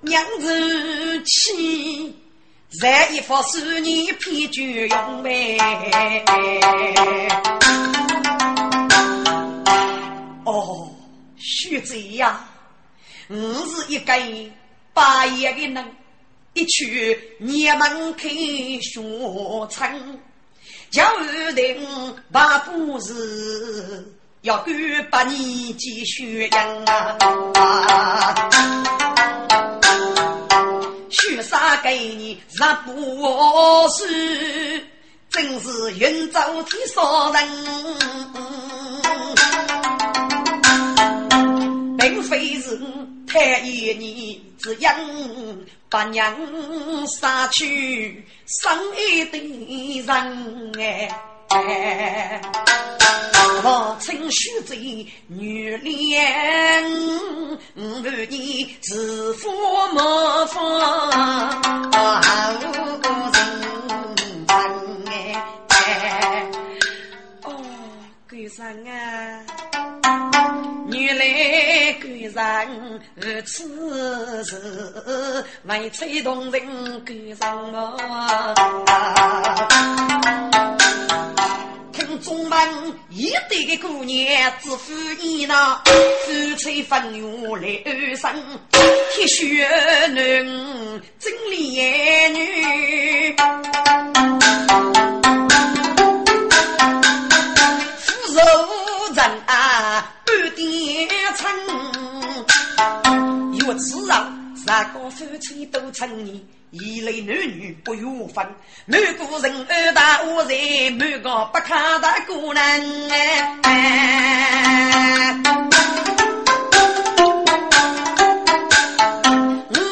[0.00, 2.16] 娘子气。
[2.80, 5.56] 再一副十年偏就用呗。
[10.44, 10.90] 哦，
[11.38, 12.46] 徐贼呀，
[13.28, 14.12] 我是一个
[14.92, 15.96] 八爷的人，
[16.52, 19.00] 一去年门开学
[19.70, 20.20] 成，
[20.90, 24.74] 叫二等八不是要干
[25.10, 25.38] 八年
[25.78, 28.50] 继续养啊。
[31.08, 34.86] 许啥给你日不是，
[35.30, 37.48] 真是云走天上人。
[42.24, 42.78] 非是
[43.26, 46.36] 太爷你只因把娘
[47.06, 49.38] 杀去生一的
[50.02, 50.72] 人
[51.50, 52.40] 哎，
[53.62, 56.82] 我称许罪女恋，
[57.76, 59.50] 问你是否
[59.92, 60.80] 莫放
[61.92, 62.52] 好
[63.30, 63.36] 人
[65.06, 65.12] 哎？
[67.42, 67.48] 哦，
[68.28, 69.44] 鬼神啊！
[71.18, 77.36] 来个人如此事，为吹动人个人
[81.92, 82.58] 听众们，
[83.08, 84.92] 一对的姑娘只负
[85.22, 87.82] 你那夫妻分忧来
[88.16, 88.32] 生，
[89.14, 89.66] 铁血
[90.08, 93.36] 男真烈女，
[104.66, 108.42] 那，个夫妻都称你，一类男女不有分。
[108.86, 112.64] 每个人二大五人，每个不看大姑娘
[113.12, 113.54] 哎。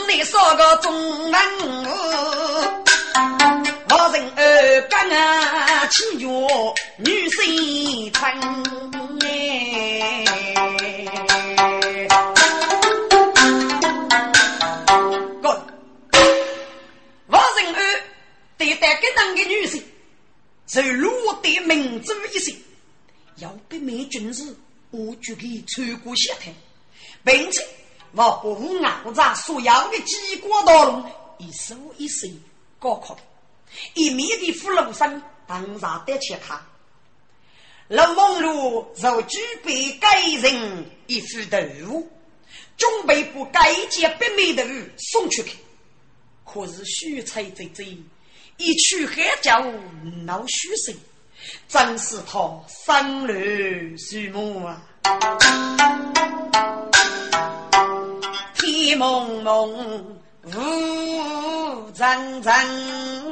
[0.08, 0.90] 你说个中
[1.30, 1.40] 人
[3.90, 6.26] 我人二干啊，起脚
[6.96, 7.44] 女生
[18.86, 19.34] 称。
[19.34, 19.82] 个女性
[20.66, 21.10] 是落
[21.42, 22.54] 得民族一生，
[23.36, 24.54] 要被美军士
[24.90, 26.52] 我就给穿过下台，
[27.24, 27.66] 并且
[28.12, 31.08] 我不按照所要的机关道路
[31.38, 32.28] 一手一手
[32.78, 33.18] 高考，
[33.94, 36.60] 一面的俘虏生当上的去看，
[37.88, 42.06] 龙凤路就具备该人一副头，
[42.76, 44.62] 准备把该件白眉头
[44.98, 45.56] 送出去，
[46.44, 47.84] 可是许才在这。
[48.62, 49.60] 一曲海角
[50.24, 50.94] 闹虚声，
[51.66, 54.80] 真是他生乱序幕啊！
[58.54, 63.31] 天蒙蒙，雾层层。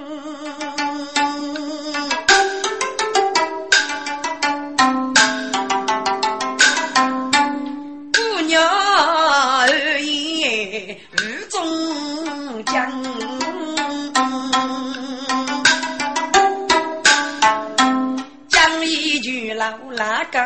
[20.00, 20.40] 那个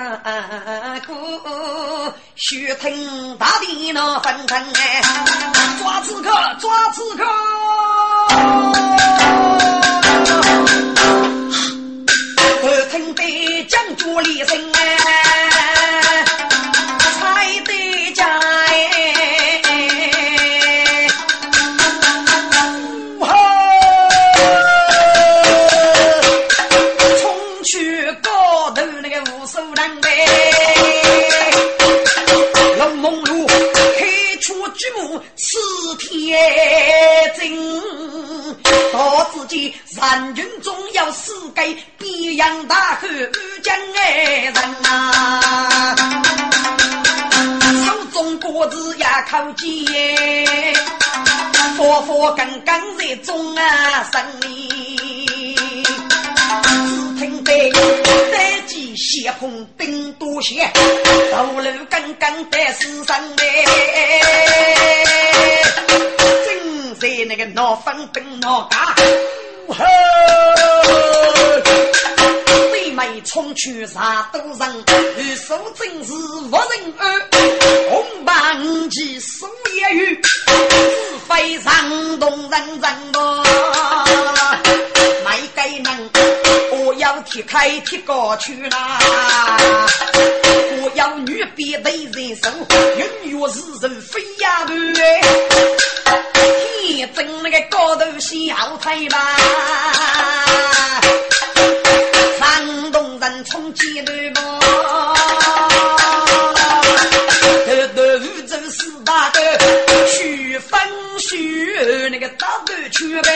[1.07, 5.01] 哥，须听大地那纷纷哎，
[5.81, 6.29] 抓刺客，
[6.59, 7.25] 抓刺客！
[12.65, 14.74] 耳听得将军厉声
[39.45, 43.31] 到自己人群中要死给边洋大汉遇
[43.63, 44.11] 见爱
[44.45, 45.95] 人啊！
[47.87, 50.75] 手中果子也口尖，
[51.77, 55.85] 佛佛刚刚在中啊生里，
[56.63, 56.71] 只
[57.21, 57.71] 听得
[58.33, 60.71] 单机血碰兵多血，
[61.31, 64.74] 道路刚刚在死上嘞。
[67.55, 68.97] 闹分兵闹家，
[72.73, 74.85] 妹妹冲去杀多人，
[75.19, 76.61] 玉手真是无人
[76.99, 77.23] 儿，
[77.91, 80.29] 红白五旗数也有，自
[81.29, 83.45] 非常动人人多，
[85.25, 86.11] 没给人，
[86.73, 88.99] 我要踢开踢过去啦，
[90.83, 92.51] 我要女别对人手，
[92.99, 94.75] 永远是人非呀对。
[96.87, 99.37] 你争那个高头小腿吧，
[102.39, 104.61] 山东人冲进来嘛，
[107.67, 109.41] 头头五洲四大哥，
[110.07, 110.79] 徐分
[111.19, 113.31] 徐那个大头去呗，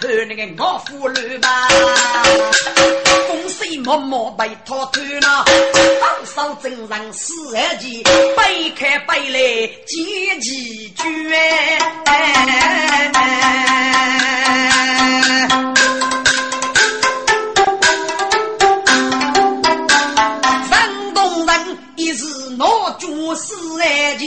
[0.00, 1.68] 和那个老夫人吧。
[3.84, 5.44] 默默被他偷了，
[6.00, 8.02] 当手真人四二级，
[8.36, 9.38] 背开背来
[9.86, 11.78] 几几句哎。
[22.60, 24.26] 我就死爱钱，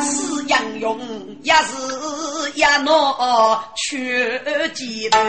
[0.00, 0.98] 是英勇
[1.42, 4.40] 也是一脑去
[4.74, 5.20] 鸡蛋。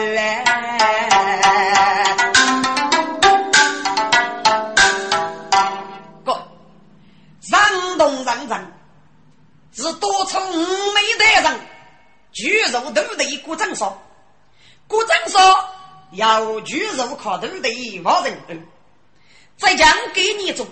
[6.24, 6.32] 哥，
[7.42, 8.72] 人同人人，
[9.74, 11.02] 是多出五眉
[11.42, 11.60] 人，
[12.32, 13.94] 举手都得一股正说，
[14.88, 15.38] 古正说
[16.12, 18.66] 要举手靠头的王人，
[19.58, 20.66] 再讲给你做。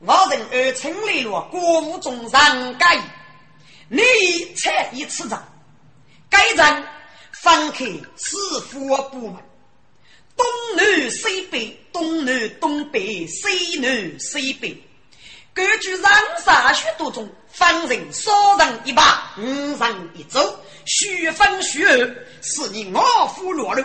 [0.00, 2.98] 王人儿成立了国务中上改，
[3.88, 4.00] 你
[4.56, 5.46] 才一次长，
[6.30, 6.82] 该章
[7.32, 7.84] 分开
[8.16, 9.36] 四府部门，
[10.34, 14.82] 东南西北，东南东北，西南西北，
[15.52, 16.10] 根据上
[16.42, 20.38] 沙许多种，分成少人一把，五人一组，
[20.86, 21.98] 虚分虚二，
[22.40, 23.02] 是你我
[23.36, 23.84] 府落了，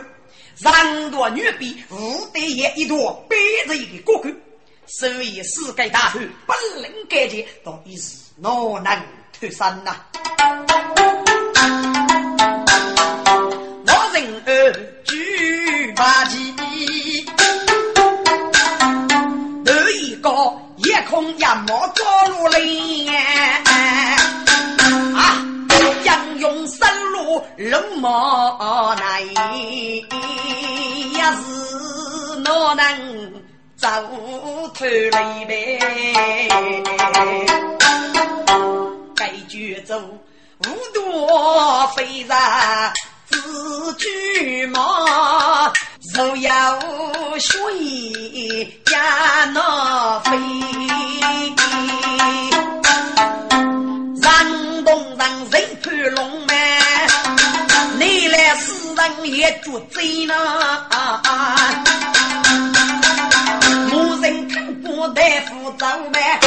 [0.59, 3.35] 人多女比，五对一一朵，背
[3.67, 4.29] 着一个哥。
[4.87, 8.49] 所以世界大事本领改节，到底是哪
[8.83, 9.01] 能
[9.39, 9.95] 脱身呐？
[13.87, 14.73] 我人儿
[15.03, 16.35] 举把旗，
[19.65, 20.29] 头一个
[20.77, 23.17] 夜空夜幕着如林啊，
[26.03, 29.33] 杨勇三路龙马来，也
[31.41, 33.34] 是哪能？
[33.85, 33.91] 走
[34.73, 35.79] 头来呗，
[39.15, 40.01] 该举走
[40.57, 42.35] 无多飞人
[43.29, 44.81] 自举马，
[46.15, 46.79] 若要
[47.37, 47.59] 学
[48.91, 50.31] 呀那飞，
[54.19, 56.57] 山东人人盘龙门，
[57.99, 60.33] 你来世人也绝贼呢。
[65.13, 66.39] 大夫走呗，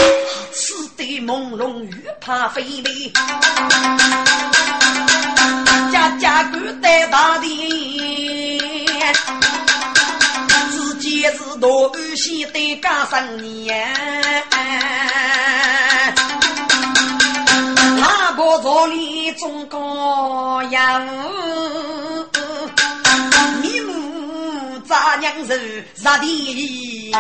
[0.53, 3.13] 此地朦胧，欲怕飞离。
[5.93, 7.51] 家家官在大殿，
[10.71, 13.87] 自己是多安心的家生年。
[18.01, 21.07] 他不做里中高阳，
[23.63, 26.98] 你母咋娘是啥的？
[27.11, 27.15] 你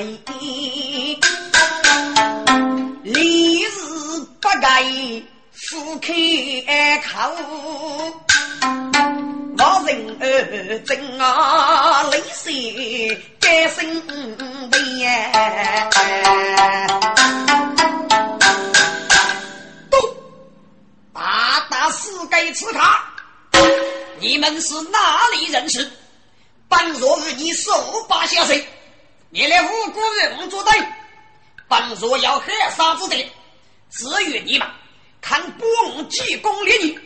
[0.00, 0.06] 书
[0.40, 1.18] 梅，
[3.02, 3.68] 历日
[4.40, 4.82] 不该
[5.52, 6.14] 复开
[7.04, 7.18] 口，
[9.58, 13.84] 我人儿真啊泪水该生
[14.70, 14.78] 悲。
[21.12, 23.04] 大大四给此卡，
[24.18, 24.98] 你们是哪
[25.36, 25.86] 里人士？
[26.70, 27.70] 本若与你手
[28.08, 28.66] 把下水，
[29.30, 30.72] 你连无辜人作对。
[31.68, 33.30] 本座要黑杀之地，
[33.90, 34.68] 至于你们
[35.20, 37.00] 看本济公烈女，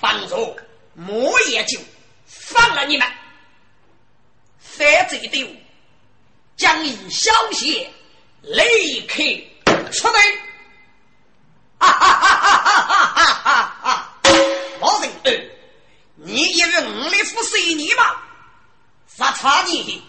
[0.00, 0.56] 本座
[0.94, 1.78] 莫也就
[2.26, 3.06] 放了你们。
[4.60, 5.56] 犯罪队伍，
[6.56, 7.90] 将以小血
[8.42, 9.22] 立刻
[9.90, 10.20] 出来。
[11.78, 14.18] 哈哈哈哈哈哈哈哈！
[14.80, 15.50] 老人儿，
[16.14, 18.16] 你以为我的父是你吗？
[19.08, 20.02] 杀差你！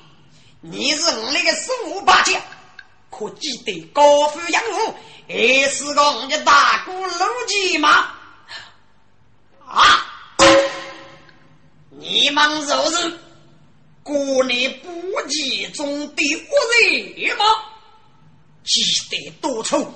[0.68, 2.42] 你是我那个十五八将，
[3.12, 4.96] 可记得高飞养父
[5.28, 8.12] 还是个我的大哥陆基吗？
[9.68, 10.12] 啊！
[11.92, 13.20] 你们若是
[14.02, 17.46] 国内不集中的恶人吗？
[18.64, 19.94] 记得多处。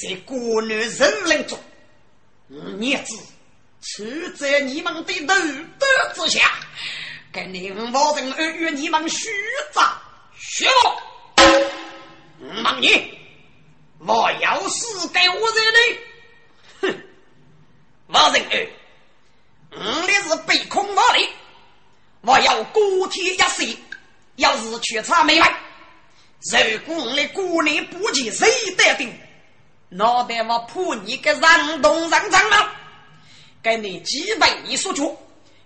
[0.00, 1.58] 在国内人人中，
[2.78, 3.14] 孽子
[3.82, 5.34] 处在你们的头
[5.78, 6.50] 德之下，
[7.32, 9.26] 跟你们保证而与你们虚
[9.72, 9.98] 诈
[10.38, 10.96] 虚妄。
[12.38, 13.18] 问你，
[13.98, 15.98] 我要是给我这里，
[16.82, 17.02] 哼，
[18.08, 18.68] 王人儿，
[19.70, 21.28] 我的是被空法的，
[22.20, 23.76] 我要锅贴一碎，
[24.36, 25.56] 要是去查没来，
[26.50, 29.10] 如果我的国内不及谁得定。
[29.88, 32.70] 脑袋我破你个让东让长吗？
[33.62, 35.16] 给你几本你说出，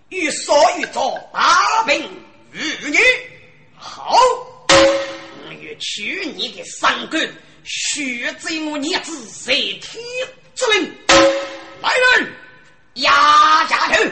[0.09, 2.09] 欲说欲做，大病
[2.53, 2.97] 与你
[3.75, 4.15] 好，
[4.69, 7.29] 我欲取你的三根，
[7.65, 9.81] 血贼我孽子在天
[10.55, 10.93] 之灵，
[11.81, 12.33] 来人，
[12.93, 14.09] 押下去，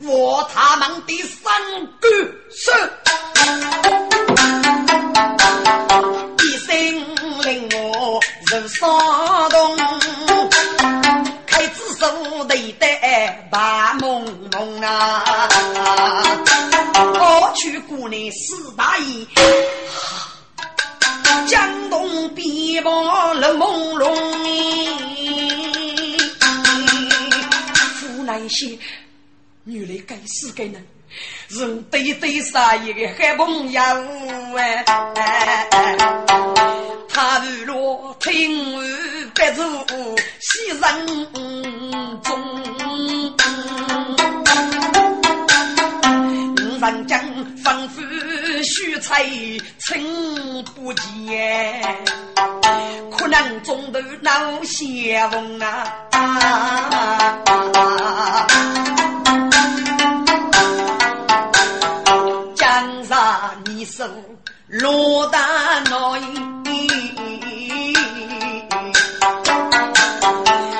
[0.00, 2.08] 我他们的三个
[2.50, 2.70] 是。
[6.44, 6.74] 一声
[7.42, 8.20] 令我
[8.50, 9.78] 人骚动，
[11.46, 12.86] 开子手对得
[13.50, 15.24] 白蒙蒙啊！
[16.94, 19.26] 我去姑娘四大爷。
[21.46, 24.04] 江东碧波冷朦胧，
[28.00, 28.78] 湖南些
[29.64, 30.86] 原来该死该人，
[31.48, 33.80] 人对对上一个黑朋友
[34.56, 34.84] 哎，
[37.08, 38.84] 他日落听完
[39.34, 39.62] 别住
[40.40, 40.82] 西人
[42.22, 44.01] 中。
[46.82, 47.20] 人将
[47.62, 48.02] 吩咐
[48.64, 49.24] 许菜
[49.78, 50.02] 称
[50.74, 51.80] 不见，
[53.16, 54.30] 可能中途闹
[54.64, 55.68] 邪风啊！
[62.56, 64.04] 江上你手
[64.66, 65.38] 落大
[65.84, 66.20] 内，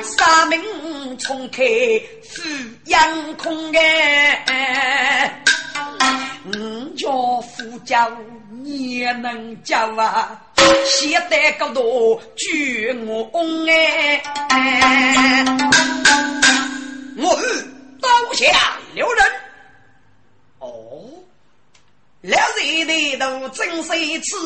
[0.03, 0.61] 三门
[1.17, 1.63] 重开
[2.25, 2.43] 富
[2.87, 2.99] 阳
[3.37, 4.02] 空哎。
[7.85, 8.11] 教
[8.65, 10.41] 也能教啊，
[10.87, 14.23] 现在个多举我翁哎，
[17.17, 17.37] 我
[18.01, 18.47] 刀下
[18.95, 19.25] 留人。
[20.59, 21.05] 哦，
[22.21, 24.37] 两人的都真是一次，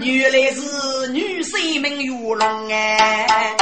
[0.00, 3.56] 原来是女婿们玉龙哎，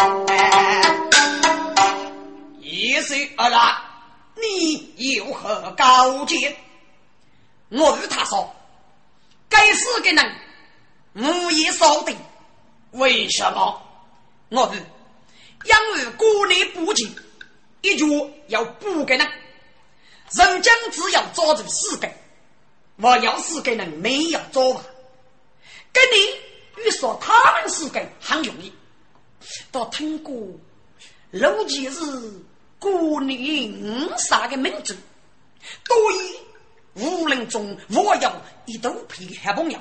[2.60, 3.84] 一岁二啦。
[4.40, 6.54] 你有何高见？
[7.70, 8.54] 我与他说
[9.48, 10.34] ：“该死的人，
[11.14, 12.16] 无也扫地。
[12.92, 13.82] 为什么？
[14.48, 14.78] 我是
[15.64, 17.14] 因为国内不济，
[17.82, 18.06] 一脚
[18.48, 19.28] 要补给人。
[20.32, 22.10] 人将只要抓住四个，
[22.96, 24.82] 我要四个人没有抓吧？
[25.92, 28.72] 跟你与说他们四个很容易，
[29.70, 30.34] 到通过
[31.30, 31.94] 陆几日。
[32.80, 34.94] 过年五杀个民族，
[35.82, 36.38] 多以
[36.98, 38.32] 武林中我有
[38.66, 39.78] 一肚皮好朋友。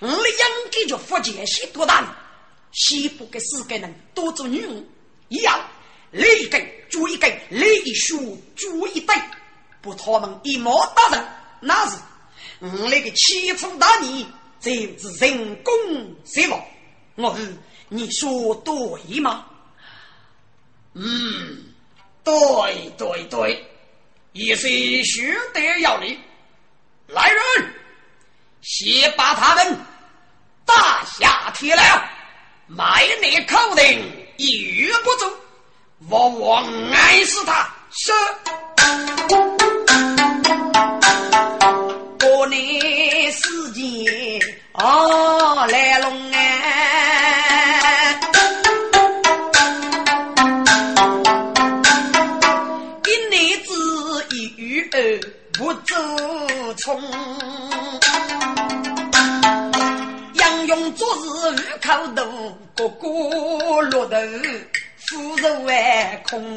[0.00, 2.16] 我应该就福建西多大？
[2.72, 4.84] 西部的四个人多做女巫，
[5.28, 5.60] 一样
[6.10, 9.14] 立根做一根，立树做一对，
[9.82, 11.26] 不他们一毛打人，
[11.60, 11.98] 那是
[12.60, 14.26] 我那个七重大逆，
[14.60, 15.72] 就是人工
[16.24, 16.64] 死亡。
[17.16, 17.56] 我是
[17.88, 19.46] 你说对吗？
[20.94, 21.64] 嗯。
[22.24, 23.66] 对对对，
[24.34, 25.24] 一些兄
[25.54, 26.20] 弟要领，
[27.06, 27.72] 来人，
[28.62, 29.78] 先把他们
[30.66, 31.82] 打下铁牢，
[32.66, 34.02] 卖你口令
[34.36, 35.32] 一语不足，
[36.08, 36.56] 我我
[36.92, 37.72] 爱死他。
[37.92, 38.12] 是，
[42.18, 44.40] 过年时间
[44.72, 46.23] 哦来龙
[56.76, 57.00] 冲，
[60.34, 62.24] 杨勇做事五口头，
[62.74, 64.16] 个个落头，
[65.06, 65.74] 富肉万
[66.28, 66.56] 空。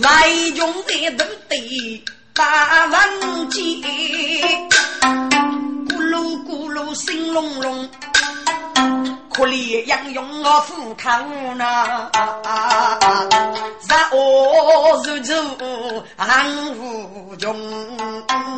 [0.00, 3.62] 来用在都得大文间，
[5.88, 7.88] 咕噜咕噜声隆隆。
[9.36, 12.10] 可怜杨勇我富康呐，
[13.86, 15.34] 日恶日出
[16.16, 17.54] 安无穷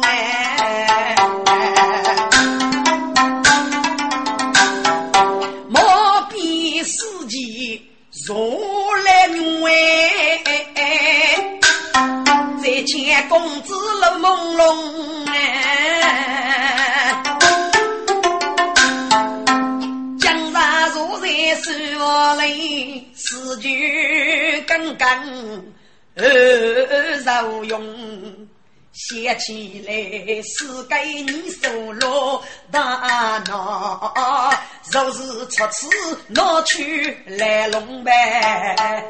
[0.03, 1.17] 哎，
[5.69, 5.83] 莫
[6.31, 7.83] 比世界
[9.35, 9.75] 如来
[10.77, 11.59] 哎，
[12.63, 16.78] 在前公子乐朦胧哎。
[22.09, 25.07] 我嘞，四句刚刚
[26.17, 26.25] 而
[27.67, 28.49] 用，
[28.95, 29.93] 写起来
[30.43, 34.51] 是给你收落大脑，
[34.91, 35.87] 若是出此
[36.29, 39.05] 拿去来龙呗。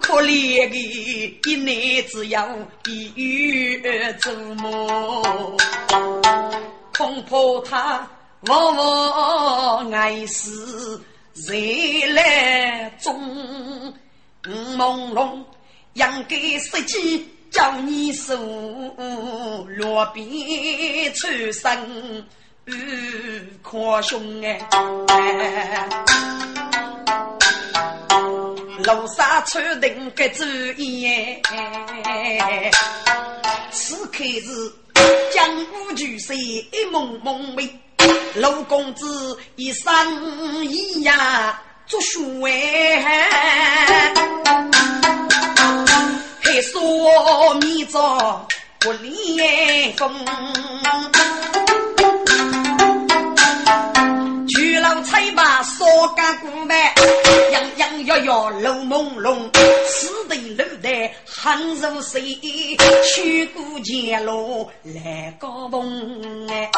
[0.00, 2.48] 可怜的一男子要
[2.86, 5.22] 一月做梦，
[6.96, 7.36] 恐怕
[7.68, 8.08] 他。
[8.46, 10.50] 我我爱是
[11.34, 11.54] 热
[12.12, 13.94] 来中，
[14.42, 15.42] 朦胧，
[15.94, 18.36] 应该失去叫你手
[19.78, 20.26] 落边
[21.14, 22.26] 出生
[23.62, 25.88] 可兄哎，
[28.84, 30.44] 楼上穿定个主
[30.76, 31.06] 意
[32.04, 32.70] 哎，
[33.70, 34.72] 此刻是
[35.32, 37.80] 江湖巨色一蒙蒙美，
[38.34, 44.12] 陆公子一生一呀做书哎。
[46.42, 48.46] 还说你着
[48.80, 50.12] 不离风，
[55.14, 56.76] 去老菜吧，烧干锅饭，
[57.52, 59.50] 样样要要露朦胧，
[59.86, 62.36] 此地路的很如水，
[63.14, 66.70] 去过前路来高峰哎。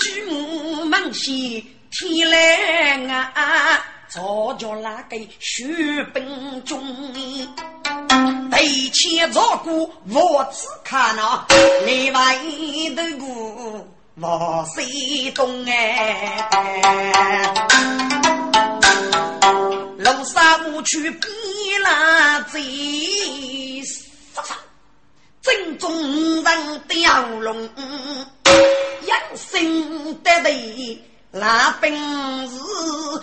[0.00, 1.64] 举目望西。
[1.90, 3.82] 天来啊，
[4.18, 5.64] 早叫那个血
[6.12, 6.82] 本中，
[8.50, 11.46] 对前照顾我只看那
[11.86, 12.36] 内外
[12.96, 13.86] 的顾
[14.20, 16.48] 我谁懂哎？
[19.98, 21.28] 龙山无去比
[21.84, 23.80] 那贼，
[25.40, 27.56] 正宗人雕龙，
[29.06, 31.04] 养生得对。
[31.40, 31.92] 那本
[32.48, 32.58] 是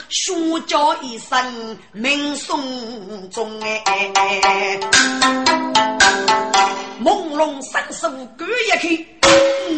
[0.10, 4.80] 书教一生名颂中哎，
[7.04, 9.06] 朦胧三十五赶一开，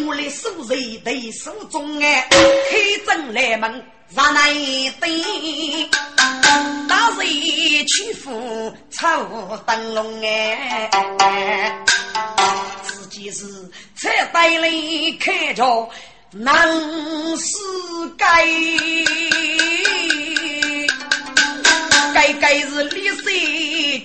[0.06, 2.76] 我来数人对数中哎，开
[3.06, 3.84] 正来门
[4.14, 5.10] 让那一对，
[6.88, 7.26] 大水
[7.86, 9.08] 去赴抽
[9.66, 10.88] 灯笼哎，
[12.84, 13.46] 自己是
[13.96, 14.70] 才带来
[15.18, 15.88] 开着。
[16.30, 17.56] 能是
[18.18, 18.44] 该，
[22.14, 23.24] 该该是李氏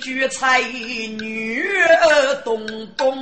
[0.02, 1.62] 举才女
[2.02, 2.66] 儿东
[2.96, 3.22] 东，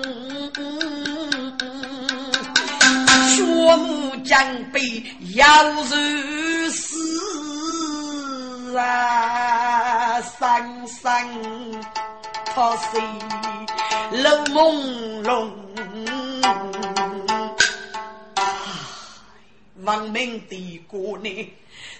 [3.27, 3.41] 学
[3.77, 4.79] 母将被
[5.35, 5.83] 要如
[6.69, 6.95] 死
[8.77, 10.21] 啊！
[10.21, 11.27] 三三
[12.53, 12.85] 他是
[14.21, 15.49] 楼朦胧。
[19.83, 21.51] 亡命的国内，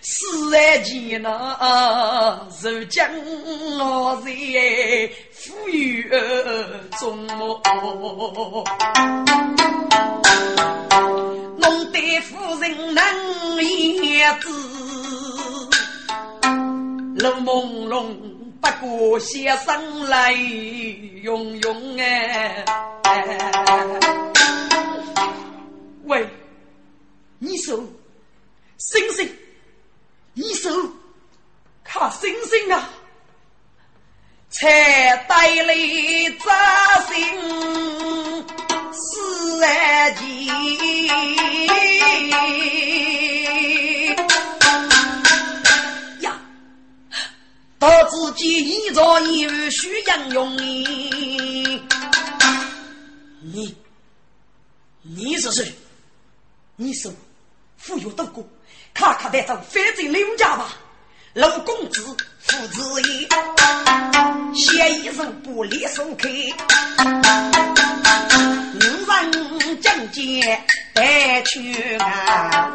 [0.02, 3.10] 四爱前那受将
[3.80, 4.32] 我在
[5.32, 6.08] 富裕
[7.00, 7.26] 中，
[11.58, 13.16] 弄得夫人难
[13.58, 14.50] 言之，
[17.16, 18.06] 路朦胧，
[18.62, 22.64] 不过先生来涌涌哎，
[26.06, 26.28] 喂。
[27.44, 27.84] 你手，
[28.78, 29.28] 星星，
[30.36, 30.70] 你手，
[31.84, 32.88] 看星星啊！
[34.52, 34.70] 才
[35.28, 35.74] 带来
[36.46, 37.16] 扎心
[38.94, 40.46] 四爱情
[46.20, 46.40] 呀，
[47.80, 51.82] 到自己一朝一日需养用你，
[53.42, 53.76] 你，
[55.02, 55.74] 你是谁？
[56.76, 57.12] 你是。
[57.82, 58.46] 富有多过，
[58.94, 60.70] 看看带走反正刘家吧。
[61.34, 63.28] 陆公子父子也，
[64.54, 66.30] 写一首不离手开。
[69.34, 70.64] 五人将见
[70.94, 72.72] 带去啊，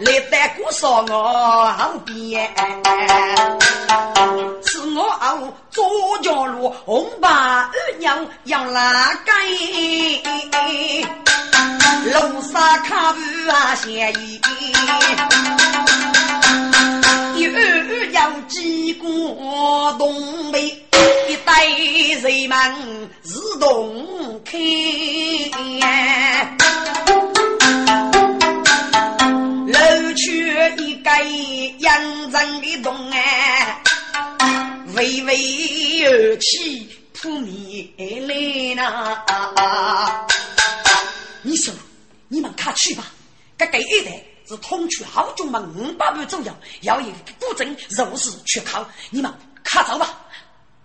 [0.00, 2.50] 来带姑说我后边，
[4.64, 5.84] 是我后左
[6.22, 10.22] 脚路红八二娘要拉街。
[12.04, 12.52] 路上
[12.84, 13.20] 看不
[13.50, 14.40] 啊嫌疑，
[17.36, 18.18] 又有
[18.48, 19.02] 几个
[19.98, 20.58] 东北
[21.28, 24.58] 一代人们自动开，
[29.66, 30.22] 楼去
[30.78, 31.10] 一个
[31.78, 31.90] 洋
[32.30, 33.82] 人的洞哎，
[34.94, 35.38] 微微
[35.98, 37.88] 有气扑面
[38.28, 38.34] 来
[38.74, 39.16] 呐，
[41.42, 41.74] 你说。
[42.28, 43.12] 你们看去吧，
[43.58, 49.30] 这个一代是通去好军们五百万左右，要一个古镇肉是缺考，你们
[49.62, 50.18] 看走吧。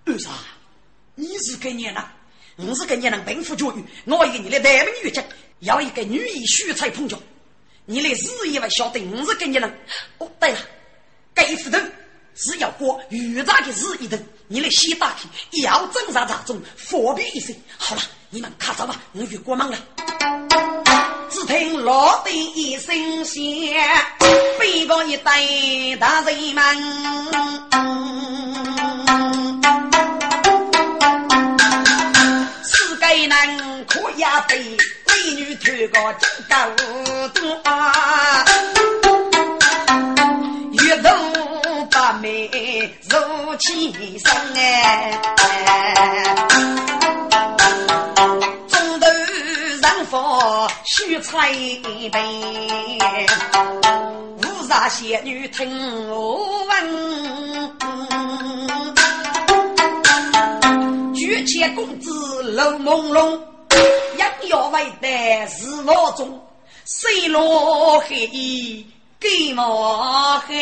[0.04, 0.30] 二嫂？
[1.16, 2.04] 你是个年人，
[2.58, 5.24] 我是个年人，贫富教育，我一个你的台门女将，
[5.60, 7.18] 要一个女艺秀才捧着，
[7.86, 9.80] 你来日以为晓得我是个年人。
[10.18, 10.60] 哦，对了，
[11.34, 11.80] 这一斧头
[12.36, 14.18] 是要过预炸的日一头，
[14.50, 15.30] 你来先打开，
[15.64, 17.56] 要正上大中，方便一些。
[17.78, 19.78] 好了，你们看走吧，我去过忙了。
[21.30, 23.42] 只听老的一声响，
[24.60, 25.32] 背包一代
[25.98, 26.62] 大人们，
[32.66, 36.58] 世界难可压背，美女头个真高
[37.34, 37.42] 多，
[40.84, 41.08] 月头
[41.90, 42.50] 把眉
[43.10, 45.18] 如起身哎。
[51.22, 52.20] 彩杯，
[54.38, 56.74] 五煞仙女听我问，
[61.14, 63.40] 举起公子楼朦胧，
[64.18, 66.42] 养要为的是我中，
[66.86, 68.86] 水落黑衣
[69.20, 70.56] 给毛黑，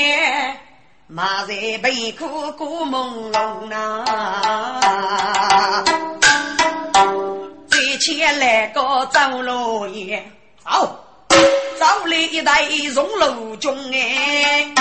[1.07, 4.81] 马在背苦过朦胧啊，
[5.85, 6.14] 再
[8.05, 10.23] 前来个张老爷。
[10.61, 11.03] 好，
[11.79, 14.71] 找来一代荣禄中哎，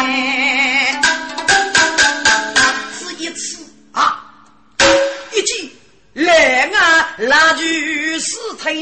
[2.93, 4.31] 是一次啊，
[5.33, 5.73] 一记
[6.13, 8.75] 来啊，拉锯是腿，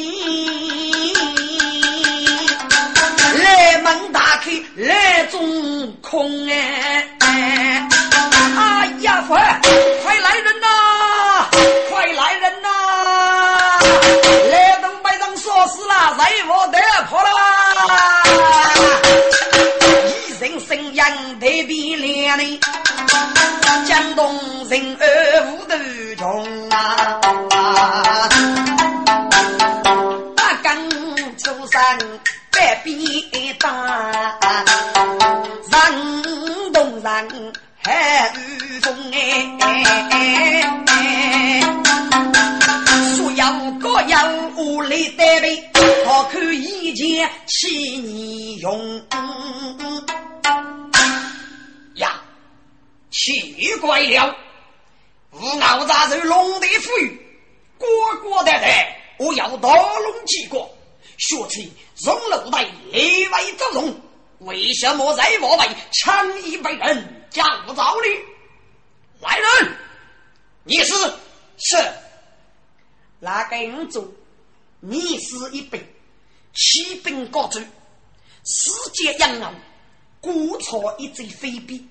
[3.45, 7.89] 来门打开来中空哎，哎
[9.03, 9.61] 呀，快
[10.03, 10.32] 快来
[15.73, 16.77] 死了，在我的。
[17.09, 17.29] 好了，
[20.29, 21.01] 一人生养
[21.41, 22.61] 特别亮呢，
[23.87, 24.21] 江东
[24.69, 25.03] 人儿
[25.49, 25.75] 无头
[26.17, 26.23] 穷
[26.71, 26.77] 啊，
[30.37, 30.69] 八更
[31.39, 31.81] 出生
[32.51, 32.93] 百变
[33.59, 33.67] 大，
[35.71, 35.73] 人
[36.73, 37.07] 东人
[37.83, 38.39] 海雨
[38.81, 39.19] 风哎，
[43.33, 45.71] 所有各样无力单位。
[46.05, 49.03] 好看一件七年用
[51.95, 52.21] 呀，
[53.11, 54.37] 奇怪了！
[55.31, 57.19] 吾老杂是龙的富裕，
[57.79, 57.89] 国
[58.23, 60.59] 国代代我要大龙几个，
[61.17, 61.73] 学起
[62.05, 64.01] 荣禄代内外作用，
[64.41, 67.43] 为什么在我外强一被人叫
[67.75, 68.09] 造呢？
[69.21, 69.75] 来人，
[70.65, 70.93] 你是
[71.57, 71.77] 是
[73.23, 74.05] 哪个人做？
[74.81, 75.79] 你是一辈
[76.53, 77.61] 骑兵高祖，
[78.43, 79.55] 世界扬昂，
[80.21, 81.87] 孤草一只飞臂，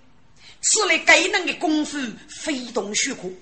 [0.60, 3.34] 此类该能的功夫非同虚空。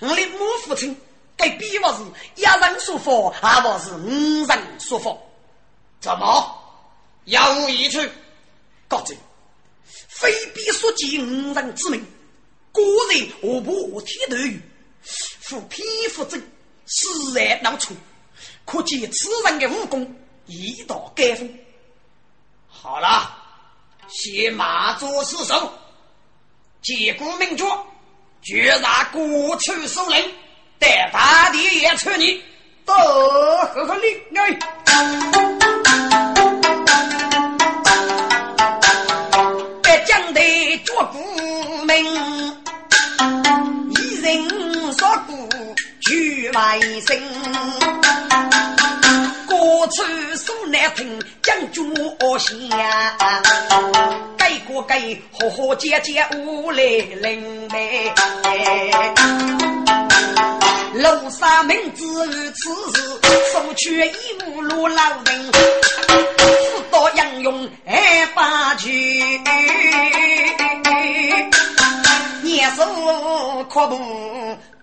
[0.00, 0.94] 我的母父亲
[1.34, 2.02] 该比我是
[2.36, 3.10] 一人说法，
[3.40, 5.16] 而我是五人说法。
[5.98, 6.84] 怎么
[7.24, 8.06] 要无一处？
[8.86, 9.14] 高祖，
[10.08, 12.06] 非必所及五人之名，
[12.70, 14.60] 果然我不天头语，
[15.00, 16.36] 负匹夫之
[16.90, 17.94] 自然能出。
[18.64, 20.16] 可见此人的武功
[20.46, 21.48] 一道盖峰。
[22.68, 23.30] 好了，
[24.08, 25.72] 先马做四手，
[26.82, 27.86] 借古名角，
[28.42, 30.32] 决杀国处首领，
[30.78, 32.42] 待大帝爷出你，
[32.86, 34.58] 得呵呵令哎！
[39.82, 40.40] 别将的
[40.78, 41.18] 脚步
[41.84, 42.04] 明，
[43.90, 45.36] 一人说过
[46.00, 47.18] 去外生。
[49.48, 50.02] 我出
[50.36, 52.54] 手难听，将军我下，
[54.36, 55.00] 改过改，
[55.32, 58.12] 和和姐姐无来领呗。
[60.94, 63.20] 楼上名字此事，
[63.52, 69.38] 收取一无路老人，四道英勇二八句，
[72.42, 73.98] 年寿可不